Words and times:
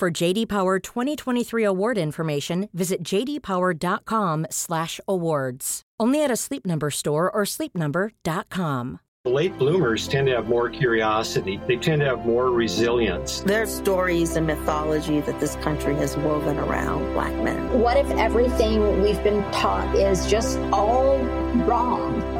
For 0.00 0.10
JD 0.10 0.48
Power 0.48 0.78
2023 0.78 1.62
award 1.62 1.98
information, 1.98 2.70
visit 2.72 3.02
jdpower.com/awards. 3.02 5.82
Only 6.00 6.24
at 6.24 6.30
a 6.30 6.36
Sleep 6.36 6.64
Number 6.64 6.90
store 6.90 7.30
or 7.30 7.42
sleepnumber.com. 7.42 9.00
Late 9.26 9.58
bloomers 9.58 10.08
tend 10.08 10.28
to 10.28 10.34
have 10.34 10.48
more 10.48 10.70
curiosity. 10.70 11.60
They 11.68 11.76
tend 11.76 12.00
to 12.00 12.06
have 12.06 12.24
more 12.24 12.50
resilience. 12.50 13.40
There 13.40 13.60
are 13.60 13.66
stories 13.66 14.36
and 14.36 14.46
mythology 14.46 15.20
that 15.20 15.38
this 15.38 15.56
country 15.56 15.94
has 15.96 16.16
woven 16.16 16.56
around 16.56 17.12
black 17.12 17.34
men. 17.44 17.78
What 17.78 17.98
if 17.98 18.10
everything 18.12 19.02
we've 19.02 19.22
been 19.22 19.42
taught 19.52 19.94
is 19.94 20.30
just 20.30 20.58
all 20.72 21.18
wrong? 21.66 22.39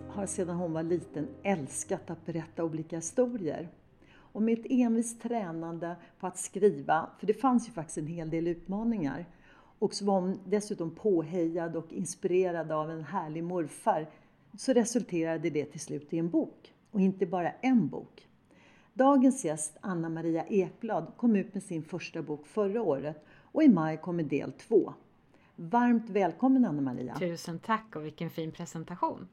har 0.11 0.25
sedan 0.25 0.55
hon 0.55 0.73
var 0.73 0.83
liten 0.83 1.27
älskat 1.43 2.09
att 2.09 2.25
berätta 2.25 2.63
olika 2.63 2.95
historier. 2.95 3.69
Och 4.13 4.41
med 4.41 4.59
ett 4.59 4.65
envist 4.69 5.21
tränande 5.21 5.95
på 6.19 6.27
att 6.27 6.37
skriva, 6.37 7.09
för 7.19 7.27
det 7.27 7.33
fanns 7.33 7.67
ju 7.67 7.71
faktiskt 7.71 7.97
en 7.97 8.07
hel 8.07 8.29
del 8.29 8.47
utmaningar, 8.47 9.25
och 9.79 9.93
så 9.93 10.05
var 10.05 10.21
hon 10.21 10.39
dessutom 10.45 10.91
påhejad 10.95 11.75
och 11.75 11.93
inspirerad 11.93 12.71
av 12.71 12.91
en 12.91 13.03
härlig 13.03 13.43
morfar, 13.43 14.09
så 14.57 14.73
resulterade 14.73 15.49
det 15.49 15.65
till 15.65 15.79
slut 15.79 16.13
i 16.13 16.17
en 16.17 16.29
bok. 16.29 16.73
Och 16.91 17.01
inte 17.01 17.25
bara 17.25 17.51
en 17.51 17.87
bok. 17.87 18.27
Dagens 18.93 19.45
gäst, 19.45 19.77
Anna 19.81 20.09
Maria 20.09 20.45
Ekblad, 20.45 21.11
kom 21.17 21.35
ut 21.35 21.53
med 21.53 21.63
sin 21.63 21.83
första 21.83 22.21
bok 22.21 22.47
förra 22.47 22.81
året 22.81 23.25
och 23.27 23.63
i 23.63 23.67
maj 23.67 23.97
kommer 23.97 24.23
del 24.23 24.51
två. 24.51 24.93
Varmt 25.55 26.09
välkommen 26.09 26.65
Anna 26.65 26.81
Maria! 26.81 27.15
Tusen 27.19 27.59
tack 27.59 27.95
och 27.95 28.05
vilken 28.05 28.29
fin 28.29 28.51
presentation! 28.51 29.27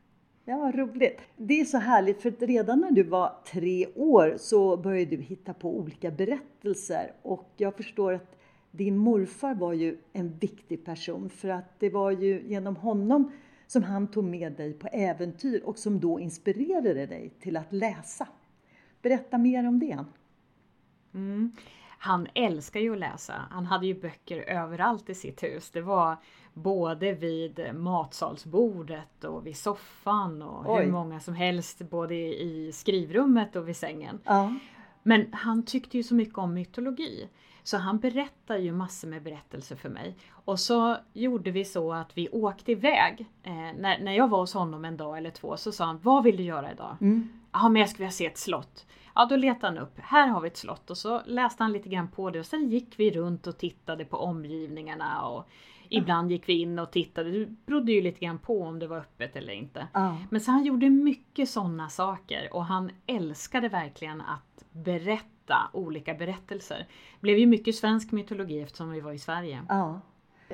Ja, 0.49 0.59
vad 0.59 0.75
roligt. 0.75 1.21
Det 1.37 1.61
är 1.61 1.65
så 1.65 1.79
härligt 1.79 2.23
för 2.23 2.31
redan 2.31 2.81
när 2.81 2.91
du 2.91 3.03
var 3.03 3.33
tre 3.47 3.87
år 3.95 4.35
så 4.39 4.77
började 4.77 5.17
du 5.17 5.23
hitta 5.23 5.55
på 5.55 5.79
olika 5.79 6.11
berättelser 6.11 7.13
och 7.23 7.53
jag 7.57 7.77
förstår 7.77 8.13
att 8.13 8.37
din 8.71 8.97
morfar 8.97 9.55
var 9.55 9.73
ju 9.73 9.99
en 10.13 10.39
viktig 10.39 10.85
person 10.85 11.31
för 11.31 11.49
att 11.49 11.81
det 11.81 11.91
var 11.91 12.11
ju 12.11 12.43
genom 12.47 12.77
honom 12.77 13.33
som 13.67 13.83
han 13.83 14.07
tog 14.07 14.25
med 14.25 14.53
dig 14.53 14.73
på 14.73 14.89
äventyr 14.93 15.63
och 15.65 15.79
som 15.79 16.01
då 16.01 16.21
inspirerade 16.21 17.07
dig 17.07 17.31
till 17.41 17.57
att 17.57 17.73
läsa. 17.73 18.29
Berätta 19.03 19.39
mer 19.39 19.69
om 19.69 19.79
det. 19.79 20.05
Mm. 21.15 21.53
Han 21.99 22.27
älskar 22.35 22.81
ju 22.81 22.93
att 22.93 22.99
läsa. 22.99 23.35
Han 23.51 23.67
hade 23.67 23.87
ju 23.87 24.01
böcker 24.01 24.39
överallt 24.41 25.11
i 25.11 25.15
sitt 25.15 25.43
hus. 25.43 25.71
Det 25.71 25.81
var 25.81 26.17
både 26.55 27.13
vid 27.13 27.75
matsalsbordet 27.75 29.25
och 29.25 29.47
vid 29.47 29.57
soffan 29.57 30.43
och 30.43 30.75
Oj. 30.75 30.85
hur 30.85 30.93
många 30.93 31.21
som 31.21 31.35
helst 31.35 31.91
både 31.91 32.15
i 32.15 32.71
skrivrummet 32.75 33.57
och 33.57 33.69
vid 33.69 33.77
sängen. 33.77 34.21
Ja. 34.25 34.55
Men 35.03 35.33
han 35.33 35.63
tyckte 35.63 35.97
ju 35.97 36.03
så 36.03 36.15
mycket 36.15 36.39
om 36.39 36.55
mytologi. 36.55 37.29
Så 37.63 37.77
han 37.77 37.99
berättade 37.99 38.61
ju 38.61 38.73
massor 38.73 39.09
med 39.09 39.23
berättelser 39.23 39.77
för 39.77 39.89
mig. 39.89 40.17
Och 40.31 40.61
så 40.61 40.97
gjorde 41.13 41.51
vi 41.51 41.65
så 41.65 41.93
att 41.93 42.19
vi 42.19 42.29
åkte 42.29 42.73
iväg. 42.73 43.27
Eh, 43.43 43.53
när, 43.53 43.99
när 43.99 44.13
jag 44.13 44.29
var 44.29 44.39
hos 44.39 44.55
honom 44.55 44.85
en 44.85 44.97
dag 44.97 45.19
eller 45.19 45.31
två 45.31 45.57
så 45.57 45.73
sa 45.73 45.85
han, 45.85 46.01
vad 46.03 46.25
vill 46.25 46.37
du 46.37 46.43
göra 46.43 46.73
idag? 46.73 46.97
Mm. 47.01 47.29
Ja, 47.53 47.69
men 47.69 47.81
jag 47.81 47.89
skulle 47.89 48.05
vilja 48.05 48.13
se 48.13 48.27
ett 48.27 48.39
slott. 48.39 48.87
Ja, 49.19 49.27
då 49.27 49.37
letade 49.37 49.67
han 49.67 49.79
upp, 49.79 49.99
här 49.99 50.29
har 50.29 50.41
vi 50.41 50.47
ett 50.47 50.57
slott 50.57 50.91
och 50.91 50.99
så 50.99 51.23
läste 51.27 51.63
han 51.63 51.73
lite 51.73 51.89
grann 51.89 52.09
på 52.09 52.31
det 52.31 52.41
och 52.41 52.47
sen 52.47 52.69
gick 52.69 52.95
vi 52.97 53.11
runt 53.11 53.47
och 53.47 53.59
tittade 53.59 54.05
på 54.05 54.17
omgivningarna 54.17 55.29
och 55.29 55.49
ibland 55.89 56.33
gick 56.33 56.49
vi 56.49 56.61
in 56.61 56.79
och 56.79 56.91
tittade. 56.91 57.31
Det 57.31 57.47
berodde 57.67 57.93
ju 57.93 58.03
lite 58.03 58.25
grann 58.25 58.39
på 58.39 58.63
om 58.63 58.79
det 58.79 58.87
var 58.87 58.97
öppet 58.97 59.37
eller 59.37 59.53
inte. 59.53 59.89
Ja. 59.93 60.19
Men 60.31 60.41
så 60.41 60.51
han 60.51 60.65
gjorde 60.65 60.91
mycket 60.91 61.49
sådana 61.49 61.89
saker 61.89 62.49
och 62.53 62.65
han 62.65 62.91
älskade 63.07 63.69
verkligen 63.69 64.21
att 64.21 64.65
berätta 64.71 65.57
olika 65.73 66.15
berättelser. 66.15 66.79
Det 66.79 67.21
blev 67.21 67.39
ju 67.39 67.47
mycket 67.47 67.75
svensk 67.75 68.13
mytologi 68.13 68.61
eftersom 68.61 68.91
vi 68.91 69.01
var 69.01 69.13
i 69.13 69.19
Sverige. 69.19 69.63
Ja. 69.69 70.01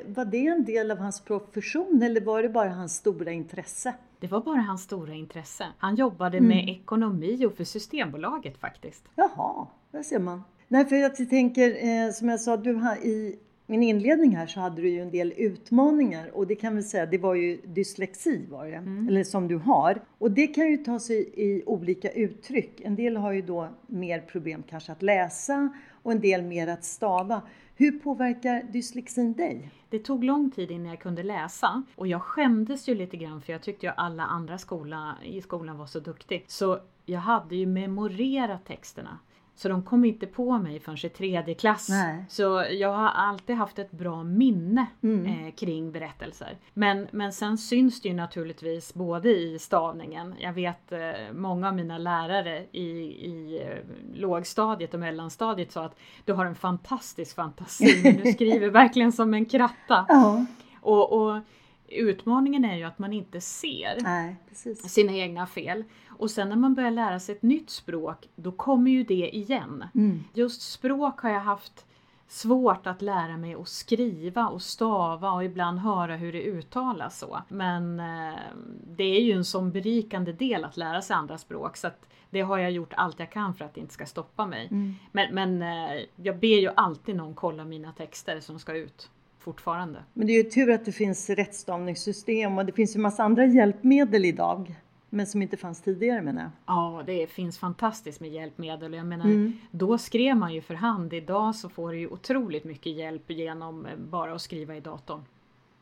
Var 0.06 0.24
det 0.24 0.46
en 0.46 0.64
del 0.64 0.90
av 0.90 0.98
hans 0.98 1.24
profession 1.24 2.02
eller 2.02 2.20
var 2.20 2.42
det 2.42 2.48
bara 2.48 2.68
hans 2.70 2.96
stora 2.96 3.32
intresse? 3.32 3.94
Det 4.24 4.30
var 4.30 4.40
bara 4.40 4.60
hans 4.60 4.82
stora 4.82 5.14
intresse. 5.14 5.66
Han 5.78 5.96
jobbade 5.96 6.38
mm. 6.38 6.48
med 6.48 6.68
ekonomi 6.68 7.46
och 7.46 7.56
för 7.56 7.64
Systembolaget 7.64 8.58
faktiskt. 8.58 9.04
Jaha, 9.14 9.66
där 9.90 10.02
ser 10.02 10.18
man. 10.18 10.44
Nej, 10.68 10.84
för 10.84 10.96
jag 10.96 11.16
tänker, 11.16 11.68
eh, 11.70 12.10
som 12.12 12.28
jag 12.28 12.40
sa, 12.40 12.56
du 12.56 12.74
har 12.74 12.96
i 12.96 13.38
min 13.66 13.82
inledning 13.82 14.36
här 14.36 14.46
så 14.46 14.60
hade 14.60 14.82
du 14.82 14.88
ju 14.88 15.00
en 15.00 15.10
del 15.10 15.32
utmaningar 15.36 16.30
och 16.36 16.46
det 16.46 16.54
kan 16.54 16.76
vi 16.76 16.82
säga, 16.82 17.06
det 17.06 17.18
var 17.18 17.34
ju 17.34 17.60
dyslexi 17.64 18.46
var 18.50 18.66
det, 18.66 18.74
mm. 18.74 19.08
eller 19.08 19.24
som 19.24 19.48
du 19.48 19.56
har. 19.56 20.02
Och 20.18 20.30
det 20.30 20.46
kan 20.46 20.70
ju 20.70 20.76
ta 20.76 20.98
sig 20.98 21.30
i 21.34 21.62
olika 21.66 22.10
uttryck. 22.10 22.80
En 22.80 22.96
del 22.96 23.16
har 23.16 23.32
ju 23.32 23.42
då 23.42 23.68
mer 23.86 24.20
problem 24.20 24.62
kanske 24.70 24.92
att 24.92 25.02
läsa 25.02 25.68
och 26.02 26.12
en 26.12 26.20
del 26.20 26.42
mer 26.42 26.68
att 26.68 26.84
stava. 26.84 27.42
Hur 27.76 27.98
påverkar 27.98 28.62
dyslexin 28.72 29.32
dig? 29.32 29.70
Det 29.94 30.00
tog 30.00 30.24
lång 30.24 30.50
tid 30.50 30.70
innan 30.70 30.86
jag 30.86 31.00
kunde 31.00 31.22
läsa 31.22 31.82
och 31.96 32.06
jag 32.06 32.22
skämdes 32.22 32.88
ju 32.88 32.94
lite 32.94 33.16
grann 33.16 33.42
för 33.42 33.52
jag 33.52 33.62
tyckte 33.62 33.86
ju 33.86 33.92
alla 33.96 34.22
andra 34.22 34.58
skola, 34.58 35.16
i 35.22 35.40
skolan 35.40 35.78
var 35.78 35.86
så 35.86 36.00
duktig. 36.00 36.44
Så 36.48 36.78
jag 37.04 37.20
hade 37.20 37.56
ju 37.56 37.66
memorerat 37.66 38.64
texterna. 38.64 39.18
Så 39.56 39.68
de 39.68 39.82
kom 39.82 40.04
inte 40.04 40.26
på 40.26 40.58
mig 40.58 40.80
förrän 40.80 40.98
i 41.06 41.08
tredje 41.08 41.54
klass. 41.54 41.88
Nej. 41.88 42.24
Så 42.28 42.64
jag 42.70 42.92
har 42.92 43.08
alltid 43.08 43.56
haft 43.56 43.78
ett 43.78 43.90
bra 43.90 44.22
minne 44.22 44.86
Mm. 45.02 45.26
eh, 45.46 45.52
kring 45.54 45.92
berättelser. 45.92 46.56
Men, 46.74 47.08
men 47.12 47.32
sen 47.32 47.58
syns 47.58 48.00
det 48.00 48.08
ju 48.08 48.14
naturligtvis 48.14 48.94
både 48.94 49.28
i 49.28 49.58
stavningen. 49.58 50.34
Jag 50.38 50.52
vet 50.52 50.92
eh, 50.92 50.98
många 51.34 51.68
av 51.68 51.74
mina 51.74 51.98
lärare 51.98 52.64
i, 52.72 52.88
i 53.26 53.62
eh, 53.62 53.78
lågstadiet 54.20 54.94
och 54.94 55.00
mellanstadiet 55.00 55.72
sa 55.72 55.84
att 55.84 55.96
du 56.24 56.32
har 56.32 56.46
en 56.46 56.54
fantastisk 56.54 57.36
fantasi, 57.36 58.20
du 58.24 58.32
skriver 58.32 58.68
verkligen 58.70 59.12
som 59.12 59.34
en 59.34 59.44
kratta. 59.46 60.06
Ja. 60.08 60.46
Och, 60.80 61.12
och 61.12 61.40
utmaningen 61.88 62.64
är 62.64 62.76
ju 62.76 62.84
att 62.84 62.98
man 62.98 63.12
inte 63.12 63.40
ser 63.40 63.98
Nej, 64.00 64.36
sina 64.74 65.12
egna 65.12 65.46
fel. 65.46 65.84
Och 66.08 66.30
sen 66.30 66.48
när 66.48 66.56
man 66.56 66.74
börjar 66.74 66.90
lära 66.90 67.20
sig 67.20 67.34
ett 67.34 67.42
nytt 67.42 67.70
språk, 67.70 68.28
då 68.36 68.52
kommer 68.52 68.90
ju 68.90 69.04
det 69.04 69.36
igen. 69.36 69.84
Mm. 69.94 70.24
Just 70.34 70.62
språk 70.62 71.20
har 71.20 71.30
jag 71.30 71.40
haft 71.40 71.86
svårt 72.28 72.86
att 72.86 73.02
lära 73.02 73.36
mig 73.36 73.54
att 73.54 73.68
skriva 73.68 74.48
och 74.48 74.62
stava 74.62 75.32
och 75.32 75.44
ibland 75.44 75.78
höra 75.78 76.16
hur 76.16 76.32
det 76.32 76.42
uttalas 76.42 77.18
så. 77.18 77.42
Men 77.48 78.00
eh, 78.00 78.38
det 78.86 79.04
är 79.04 79.20
ju 79.20 79.32
en 79.32 79.44
sån 79.44 79.72
berikande 79.72 80.32
del 80.32 80.64
att 80.64 80.76
lära 80.76 81.02
sig 81.02 81.14
andra 81.14 81.38
språk 81.38 81.76
så 81.76 81.86
att 81.86 82.06
det 82.30 82.40
har 82.40 82.58
jag 82.58 82.70
gjort 82.70 82.92
allt 82.96 83.18
jag 83.18 83.32
kan 83.32 83.54
för 83.54 83.64
att 83.64 83.74
det 83.74 83.80
inte 83.80 83.94
ska 83.94 84.06
stoppa 84.06 84.46
mig. 84.46 84.68
Mm. 84.70 84.94
Men, 85.12 85.34
men 85.34 85.62
eh, 85.62 86.04
jag 86.16 86.38
ber 86.38 86.60
ju 86.60 86.70
alltid 86.76 87.16
någon 87.16 87.34
kolla 87.34 87.64
mina 87.64 87.92
texter 87.92 88.40
som 88.40 88.58
ska 88.58 88.76
ut 88.76 89.10
fortfarande. 89.44 90.02
Men 90.14 90.26
det 90.26 90.32
är 90.32 90.44
ju 90.44 90.50
tur 90.50 90.70
att 90.70 90.84
det 90.84 90.92
finns 90.92 91.30
rättstavningssystem 91.30 92.58
och 92.58 92.66
det 92.66 92.72
finns 92.72 92.96
ju 92.96 93.00
massa 93.00 93.22
andra 93.24 93.46
hjälpmedel 93.46 94.24
idag. 94.24 94.74
Men 95.10 95.26
som 95.26 95.42
inte 95.42 95.56
fanns 95.56 95.80
tidigare 95.80 96.22
menar 96.22 96.42
jag. 96.42 96.50
Ja, 96.66 97.02
det 97.06 97.26
finns 97.26 97.58
fantastiskt 97.58 98.20
med 98.20 98.30
hjälpmedel. 98.30 98.94
Jag 98.94 99.06
menar, 99.06 99.24
Mm. 99.24 99.52
då 99.70 99.98
skrev 99.98 100.36
man 100.36 100.54
ju 100.54 100.60
för 100.60 100.74
hand. 100.74 101.12
Idag 101.12 101.54
så 101.54 101.68
får 101.68 101.92
du 101.92 101.98
ju 101.98 102.08
otroligt 102.08 102.64
mycket 102.64 102.92
hjälp 102.96 103.30
genom 103.30 103.86
eh, 103.86 103.96
bara 103.96 104.34
att 104.34 104.40
skriva 104.42 104.76
i 104.76 104.80
datorn. 104.80 105.20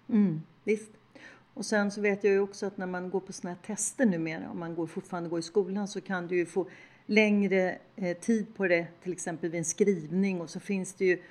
Mm, 0.08 0.42
visst. 0.64 0.90
Och 1.54 1.64
sen 1.64 1.90
så 1.90 2.00
vet 2.00 2.24
jag 2.24 2.32
ju 2.32 2.40
också 2.40 2.66
att 2.66 2.76
när 2.76 2.86
man 2.86 3.10
går 3.10 3.20
på 3.20 3.32
såna 3.32 3.50
här 3.50 3.58
tester 3.66 4.06
numera, 4.06 4.50
om 4.50 4.58
man 4.58 4.74
går, 4.74 4.86
fortfarande 4.86 5.28
går 5.30 5.38
i 5.38 5.42
skolan, 5.42 5.88
så 5.88 6.00
kan 6.00 6.26
du 6.26 6.36
ju 6.36 6.46
få 6.46 6.66
längre 7.06 7.78
eh, 7.96 8.16
tid 8.16 8.46
på 8.56 8.68
det, 8.68 8.86
till 9.02 9.12
exempel 9.12 9.50
vid 9.50 9.58
en 9.58 9.64
skrivning 9.64 10.40
och 10.40 10.50
så 10.50 10.60
finns 10.60 10.94
det 10.94 11.04
ju 11.04 11.22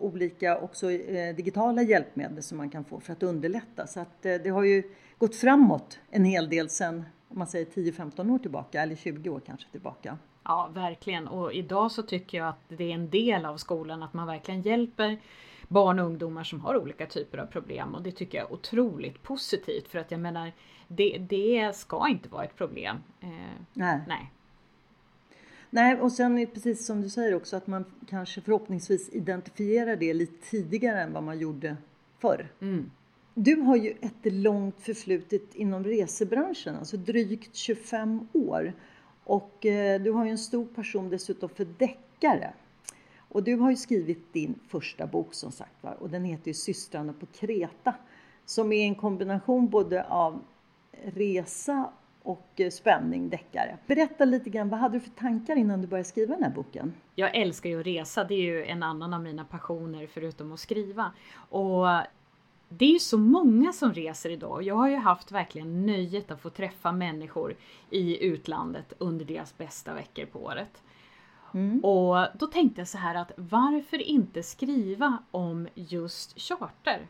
olika 0.00 0.58
också 0.58 0.90
eh, 0.90 1.36
digitala 1.36 1.82
hjälpmedel 1.82 2.42
som 2.42 2.58
man 2.58 2.70
kan 2.70 2.84
få 2.84 3.00
för 3.00 3.12
att 3.12 3.22
underlätta. 3.22 3.86
Så 3.86 4.00
att 4.00 4.26
eh, 4.26 4.34
det 4.34 4.50
har 4.50 4.64
ju 4.64 4.82
gått 5.18 5.36
framåt 5.36 5.98
en 6.10 6.24
hel 6.24 6.48
del 6.48 6.68
sen 6.68 7.04
om 7.28 7.38
man 7.38 7.46
säger 7.46 7.66
10-15 7.66 8.34
år 8.34 8.38
tillbaka 8.38 8.82
eller 8.82 8.96
20 8.96 9.30
år 9.30 9.40
kanske 9.46 9.70
tillbaka. 9.70 10.18
Ja, 10.44 10.70
verkligen. 10.74 11.28
Och 11.28 11.52
idag 11.52 11.92
så 11.92 12.02
tycker 12.02 12.38
jag 12.38 12.48
att 12.48 12.64
det 12.68 12.84
är 12.84 12.94
en 12.94 13.10
del 13.10 13.44
av 13.44 13.56
skolan 13.56 14.02
att 14.02 14.14
man 14.14 14.26
verkligen 14.26 14.62
hjälper 14.62 15.18
barn 15.68 15.98
och 15.98 16.06
ungdomar 16.06 16.44
som 16.44 16.60
har 16.60 16.76
olika 16.76 17.06
typer 17.06 17.38
av 17.38 17.46
problem 17.46 17.94
och 17.94 18.02
det 18.02 18.12
tycker 18.12 18.38
jag 18.38 18.46
är 18.46 18.52
otroligt 18.52 19.22
positivt 19.22 19.88
för 19.88 19.98
att 19.98 20.10
jag 20.10 20.20
menar 20.20 20.52
det, 20.88 21.18
det 21.18 21.76
ska 21.76 22.08
inte 22.08 22.28
vara 22.28 22.44
ett 22.44 22.56
problem. 22.56 22.96
Eh, 23.20 23.28
nej. 23.72 24.00
nej. 24.08 24.32
Nej, 25.70 26.00
och 26.00 26.12
sen 26.12 26.46
precis 26.54 26.86
som 26.86 27.00
du 27.00 27.08
säger 27.08 27.34
också 27.34 27.56
att 27.56 27.66
man 27.66 27.84
kanske 28.06 28.40
förhoppningsvis 28.40 29.08
identifierar 29.08 29.96
det 29.96 30.14
lite 30.14 30.50
tidigare 30.50 31.02
än 31.02 31.12
vad 31.12 31.22
man 31.22 31.38
gjorde 31.38 31.76
förr. 32.18 32.52
Mm. 32.60 32.90
Du 33.34 33.60
har 33.60 33.76
ju 33.76 33.90
ett 34.00 34.32
långt 34.32 34.80
förflutet 34.80 35.54
inom 35.54 35.84
resebranschen, 35.84 36.76
alltså 36.76 36.96
drygt 36.96 37.56
25 37.56 38.28
år. 38.32 38.72
Och 39.24 39.66
eh, 39.66 40.00
du 40.00 40.10
har 40.10 40.24
ju 40.24 40.30
en 40.30 40.38
stor 40.38 40.66
passion 40.66 41.10
dessutom 41.10 41.48
för 41.48 41.66
deckare. 41.78 42.52
Och 43.18 43.42
du 43.42 43.56
har 43.56 43.70
ju 43.70 43.76
skrivit 43.76 44.32
din 44.32 44.54
första 44.68 45.06
bok 45.06 45.34
som 45.34 45.52
sagt 45.52 45.82
var 45.82 45.94
och 46.02 46.10
den 46.10 46.24
heter 46.24 46.48
ju 46.48 46.54
Systrarna 46.54 47.12
på 47.12 47.26
Kreta. 47.26 47.94
Som 48.44 48.72
är 48.72 48.84
en 48.84 48.94
kombination 48.94 49.68
både 49.68 50.04
av 50.04 50.42
resa 51.04 51.90
och 52.22 52.50
eh, 52.56 52.70
spänning, 52.70 53.30
deckare. 53.30 53.78
Berätta 53.86 54.24
lite 54.24 54.50
grann, 54.50 54.68
vad 54.68 54.80
hade 54.80 54.96
du 54.96 55.00
för 55.00 55.10
tankar 55.10 55.56
innan 55.56 55.80
du 55.80 55.86
började 55.86 56.08
skriva 56.08 56.34
den 56.34 56.44
här 56.44 56.50
boken? 56.50 56.94
Jag 57.14 57.36
älskar 57.36 57.70
ju 57.70 57.80
att 57.80 57.86
resa, 57.86 58.24
det 58.24 58.34
är 58.34 58.42
ju 58.42 58.64
en 58.64 58.82
annan 58.82 59.14
av 59.14 59.22
mina 59.22 59.44
passioner 59.44 60.06
förutom 60.06 60.52
att 60.52 60.60
skriva. 60.60 61.12
Och 61.34 61.86
det 62.68 62.84
är 62.84 62.92
ju 62.92 62.98
så 62.98 63.18
många 63.18 63.72
som 63.72 63.92
reser 63.92 64.30
idag. 64.30 64.62
Jag 64.62 64.74
har 64.74 64.88
ju 64.88 64.96
haft 64.96 65.32
verkligen 65.32 65.86
nöjet 65.86 66.30
att 66.30 66.40
få 66.40 66.50
träffa 66.50 66.92
människor 66.92 67.56
i 67.90 68.26
utlandet 68.26 68.92
under 68.98 69.24
deras 69.24 69.58
bästa 69.58 69.94
veckor 69.94 70.26
på 70.26 70.44
året. 70.44 70.82
Mm. 71.54 71.84
Och 71.84 72.26
då 72.38 72.46
tänkte 72.46 72.80
jag 72.80 72.88
så 72.88 72.98
här 72.98 73.14
att 73.14 73.32
varför 73.36 74.02
inte 74.02 74.42
skriva 74.42 75.18
om 75.30 75.68
just 75.74 76.40
charter? 76.40 77.06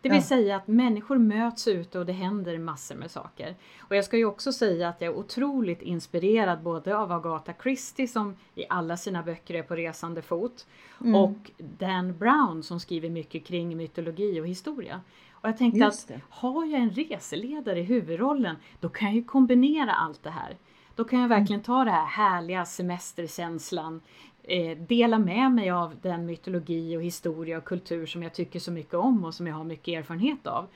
Det 0.00 0.08
vill 0.08 0.18
ja. 0.18 0.22
säga 0.22 0.56
att 0.56 0.66
människor 0.66 1.18
möts 1.18 1.68
ute 1.68 1.98
och 1.98 2.06
det 2.06 2.12
händer 2.12 2.58
massor 2.58 2.94
med 2.94 3.10
saker. 3.10 3.56
Och 3.78 3.96
jag 3.96 4.04
ska 4.04 4.16
ju 4.16 4.24
också 4.24 4.52
säga 4.52 4.88
att 4.88 5.00
jag 5.00 5.14
är 5.14 5.18
otroligt 5.18 5.82
inspirerad 5.82 6.62
både 6.62 6.96
av 6.96 7.12
Agatha 7.12 7.52
Christie 7.62 8.08
som 8.08 8.36
i 8.54 8.64
alla 8.68 8.96
sina 8.96 9.22
böcker 9.22 9.54
är 9.54 9.62
på 9.62 9.76
resande 9.76 10.22
fot 10.22 10.66
mm. 11.00 11.14
och 11.14 11.50
Dan 11.58 12.18
Brown 12.18 12.62
som 12.62 12.80
skriver 12.80 13.10
mycket 13.10 13.46
kring 13.46 13.76
mytologi 13.76 14.40
och 14.40 14.46
historia. 14.46 15.00
Och 15.30 15.48
jag 15.48 15.58
tänkte 15.58 15.86
att 15.86 16.10
har 16.28 16.64
jag 16.64 16.80
en 16.80 16.90
reseledare 16.90 17.80
i 17.80 17.82
huvudrollen 17.82 18.56
då 18.80 18.88
kan 18.88 19.08
jag 19.08 19.16
ju 19.16 19.24
kombinera 19.24 19.92
allt 19.92 20.22
det 20.22 20.30
här. 20.30 20.56
Då 20.94 21.04
kan 21.04 21.20
jag 21.20 21.28
verkligen 21.28 21.62
ta 21.62 21.84
det 21.84 21.90
här 21.90 22.06
härliga 22.06 22.64
semesterkänslan, 22.64 24.00
eh, 24.46 24.78
dela 24.78 25.18
med 25.18 25.52
mig 25.52 25.70
av 25.70 25.94
den 26.02 26.26
mytologi 26.26 26.96
och 26.96 27.02
historia 27.02 27.58
och 27.58 27.64
kultur 27.64 28.06
som 28.06 28.22
jag 28.22 28.34
tycker 28.34 28.60
så 28.60 28.72
mycket 28.72 28.94
om 28.94 29.24
och 29.24 29.34
som 29.34 29.46
jag 29.46 29.54
har 29.54 29.64
mycket 29.64 29.98
erfarenhet 29.98 30.46
av. 30.46 30.66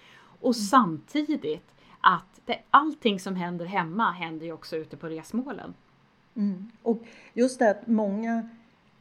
Och 0.40 0.54
mm. 0.54 0.54
samtidigt 0.54 1.66
att 2.00 2.40
det, 2.44 2.58
allting 2.70 3.20
som 3.20 3.36
händer 3.36 3.66
hemma 3.66 4.10
händer 4.10 4.46
ju 4.46 4.52
också 4.52 4.76
ute 4.76 4.96
på 4.96 5.08
resmålen. 5.08 5.74
Mm. 6.36 6.70
Och 6.82 7.02
just 7.34 7.58
det 7.58 7.70
att 7.70 7.86
många 7.86 8.48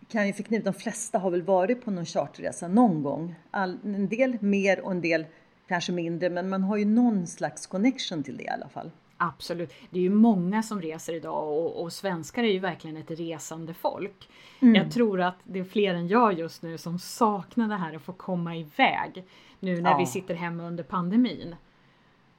kan 0.08 0.28
ju 0.28 0.34
förknippa, 0.34 0.72
de 0.72 0.80
flesta 0.80 1.20
har 1.20 1.32
väl 1.32 1.42
varit 1.42 1.86
på 1.86 1.92
någon 1.92 2.06
charterresa 2.06 2.68
någon 2.68 3.04
gång. 3.04 3.36
All, 3.52 3.78
en 3.84 4.08
del 4.08 4.38
mer 4.42 4.80
och 4.80 4.92
en 4.92 5.02
del 5.02 5.26
kanske 5.68 5.92
mindre, 5.92 6.30
men 6.30 6.50
man 6.50 6.64
har 6.64 6.78
ju 6.78 6.86
någon 6.86 7.28
slags 7.28 7.68
connection 7.68 8.24
till 8.24 8.38
det 8.38 8.44
i 8.44 8.50
alla 8.50 8.70
fall. 8.70 8.92
Absolut. 9.22 9.74
Det 9.90 10.00
är 10.00 10.04
ju 10.04 10.10
många 10.10 10.64
som 10.64 10.82
reser 10.82 11.14
idag 11.14 11.48
och, 11.48 11.82
och 11.82 11.94
svenskar 11.94 12.44
är 12.44 12.52
ju 12.52 12.60
verkligen 12.60 12.98
ett 12.98 13.12
resande 13.12 13.74
folk. 13.74 14.30
Mm. 14.60 14.76
Jag 14.76 14.92
tror 14.92 15.22
att 15.22 15.36
det 15.44 15.60
är 15.60 15.64
fler 15.64 15.94
än 15.94 16.08
jag 16.08 16.40
just 16.40 16.62
nu 16.62 16.78
som 16.78 17.00
saknar 17.00 17.68
det 17.68 17.76
här 17.76 17.96
att 17.96 18.02
få 18.02 18.14
komma 18.14 18.56
iväg 18.56 19.26
nu 19.60 19.82
när 19.82 19.92
ja. 19.92 19.98
vi 19.98 20.06
sitter 20.06 20.36
hemma 20.36 20.64
under 20.64 20.84
pandemin. 20.84 21.56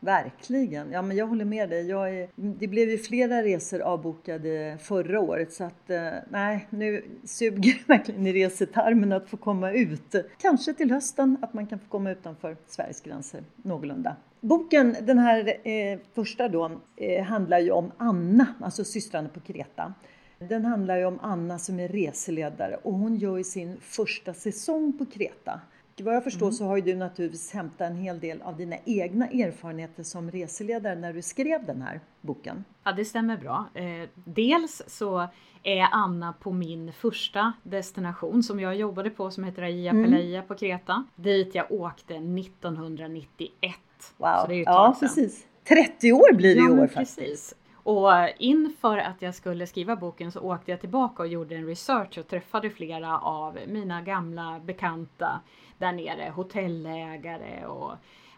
Verkligen, 0.00 0.92
ja 0.92 1.02
men 1.02 1.16
jag 1.16 1.26
håller 1.26 1.44
med 1.44 1.70
dig. 1.70 1.90
Är, 1.90 2.28
det 2.34 2.66
blev 2.66 2.90
ju 2.90 2.98
flera 2.98 3.42
resor 3.42 3.80
avbokade 3.80 4.78
förra 4.82 5.20
året 5.20 5.52
så 5.52 5.64
att 5.64 5.90
eh, 5.90 6.10
nej, 6.28 6.66
nu 6.70 7.04
suger 7.24 7.72
det 7.72 7.86
verkligen 7.88 8.26
i 8.26 8.32
resetarmen 8.32 9.12
att 9.12 9.28
få 9.28 9.36
komma 9.36 9.72
ut. 9.72 10.14
Kanske 10.38 10.74
till 10.74 10.90
hösten 10.90 11.36
att 11.42 11.54
man 11.54 11.66
kan 11.66 11.78
få 11.78 11.88
komma 11.88 12.10
utanför 12.10 12.56
Sveriges 12.66 13.00
gränser 13.00 13.44
någorlunda. 13.56 14.16
Boken, 14.40 14.96
den 15.02 15.18
här 15.18 15.68
eh, 15.68 15.98
första 16.14 16.48
då, 16.48 16.70
eh, 16.96 17.24
handlar 17.24 17.58
ju 17.58 17.70
om 17.70 17.92
Anna, 17.96 18.46
alltså 18.60 18.84
systrarna 18.84 19.28
på 19.28 19.40
Kreta. 19.40 19.94
Den 20.38 20.64
handlar 20.64 20.96
ju 20.96 21.04
om 21.04 21.18
Anna 21.22 21.58
som 21.58 21.80
är 21.80 21.88
reseledare 21.88 22.76
och 22.82 22.92
hon 22.92 23.16
gör 23.16 23.36
ju 23.36 23.44
sin 23.44 23.76
första 23.80 24.34
säsong 24.34 24.98
på 24.98 25.06
Kreta. 25.06 25.60
Vad 26.02 26.14
jag 26.14 26.24
förstår 26.24 26.46
mm. 26.46 26.52
så 26.52 26.64
har 26.64 26.76
ju 26.76 26.82
du 26.82 26.94
naturligtvis 26.96 27.52
hämtat 27.52 27.90
en 27.90 27.96
hel 27.96 28.20
del 28.20 28.42
av 28.42 28.56
dina 28.56 28.76
egna 28.84 29.26
erfarenheter 29.26 30.02
som 30.02 30.30
reseledare 30.30 30.94
när 30.94 31.12
du 31.12 31.22
skrev 31.22 31.66
den 31.66 31.82
här 31.82 32.00
boken. 32.20 32.64
Ja, 32.84 32.92
det 32.92 33.04
stämmer 33.04 33.36
bra. 33.36 33.64
Eh, 33.74 34.08
dels 34.14 34.82
så 34.86 35.28
är 35.62 35.88
Anna 35.92 36.32
på 36.32 36.52
min 36.52 36.92
första 36.92 37.52
destination 37.62 38.42
som 38.42 38.60
jag 38.60 38.76
jobbade 38.76 39.10
på 39.10 39.30
som 39.30 39.44
heter 39.44 39.62
Aia 39.62 39.90
mm. 39.90 40.04
Pelaia 40.04 40.42
på 40.42 40.54
Kreta. 40.54 41.04
Dit 41.16 41.54
jag 41.54 41.72
åkte 41.72 42.14
1991 42.14 43.74
Wow. 44.16 44.36
Så 44.40 44.46
det 44.46 44.54
är 44.54 44.56
ju 44.56 44.62
ja, 44.62 44.96
precis. 45.00 45.46
30 45.68 46.12
år 46.12 46.34
blir 46.34 46.54
det 46.54 46.60
ja, 46.60 46.68
i 46.68 46.80
år 46.80 46.86
faktiskt. 46.86 47.18
Precis. 47.18 47.54
Och 47.82 48.10
inför 48.38 48.98
att 48.98 49.22
jag 49.22 49.34
skulle 49.34 49.66
skriva 49.66 49.96
boken 49.96 50.32
så 50.32 50.40
åkte 50.40 50.70
jag 50.70 50.80
tillbaka 50.80 51.22
och 51.22 51.28
gjorde 51.28 51.54
en 51.56 51.66
research 51.66 52.18
och 52.18 52.28
träffade 52.28 52.70
flera 52.70 53.18
av 53.18 53.58
mina 53.66 54.02
gamla 54.02 54.60
bekanta 54.64 55.40
där 55.78 55.92
nere, 55.92 56.32
hotellägare 56.34 57.66
och 57.66 57.92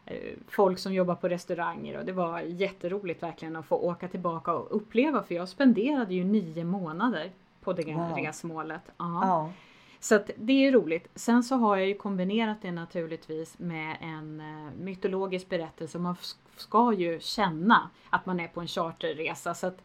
eh, 0.07 0.17
folk 0.49 0.79
som 0.79 0.95
jobbar 0.95 1.15
på 1.15 1.29
restauranger 1.29 1.99
och 1.99 2.05
det 2.05 2.13
var 2.13 2.41
jätteroligt 2.41 3.23
verkligen 3.23 3.57
att 3.57 3.67
få 3.67 3.77
åka 3.77 4.09
tillbaka 4.09 4.53
och 4.53 4.77
uppleva 4.77 5.23
för 5.23 5.35
jag 5.35 5.49
spenderade 5.49 6.15
ju 6.15 6.25
nio 6.25 6.65
månader 6.65 7.31
på 7.61 7.73
det 7.73 7.95
wow. 7.95 8.17
resmålet. 8.17 8.83
Ja. 8.97 9.51
Så 10.03 10.15
att 10.15 10.31
det 10.37 10.67
är 10.67 10.73
roligt. 10.73 11.09
Sen 11.15 11.43
så 11.43 11.57
har 11.57 11.77
jag 11.77 11.89
ju 11.89 11.95
kombinerat 11.95 12.63
det 12.63 12.73
naturligtvis 12.73 13.59
med 13.59 13.97
en 14.01 14.41
eh, 14.41 14.73
mytologisk 14.81 15.49
berättelse. 15.49 15.99
Man 15.99 16.17
ska 16.57 16.93
ju 16.93 17.21
känna 17.21 17.91
att 18.11 18.27
man 18.27 18.41
är 18.41 18.49
på 18.49 18.61
en 18.61 18.67
charterresa. 18.67 19.55
Så 19.55 19.67
att 19.67 19.83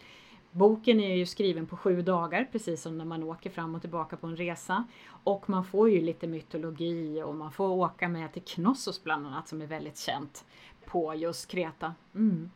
boken 0.51 0.99
är 0.99 1.15
ju 1.15 1.25
skriven 1.25 1.65
på 1.65 1.77
sju 1.77 2.01
dagar, 2.01 2.49
precis 2.51 2.81
som 2.81 2.97
när 2.97 3.05
man 3.05 3.23
åker 3.23 3.49
fram 3.49 3.75
och 3.75 3.81
tillbaka 3.81 4.17
på 4.17 4.27
en 4.27 4.37
resa. 4.37 4.83
Och 5.23 5.49
man 5.49 5.65
får 5.65 5.89
ju 5.89 6.01
lite 6.01 6.27
mytologi 6.27 7.21
och 7.25 7.35
man 7.35 7.51
får 7.51 7.67
åka 7.67 8.07
med 8.07 8.33
till 8.33 8.43
Knossos 8.43 9.03
bland 9.03 9.27
annat 9.27 9.47
som 9.47 9.61
är 9.61 9.67
väldigt 9.67 9.97
känt 9.97 10.45
på 10.85 11.15
just 11.15 11.47
Kreta. 11.47 11.93
Mm. 12.15 12.51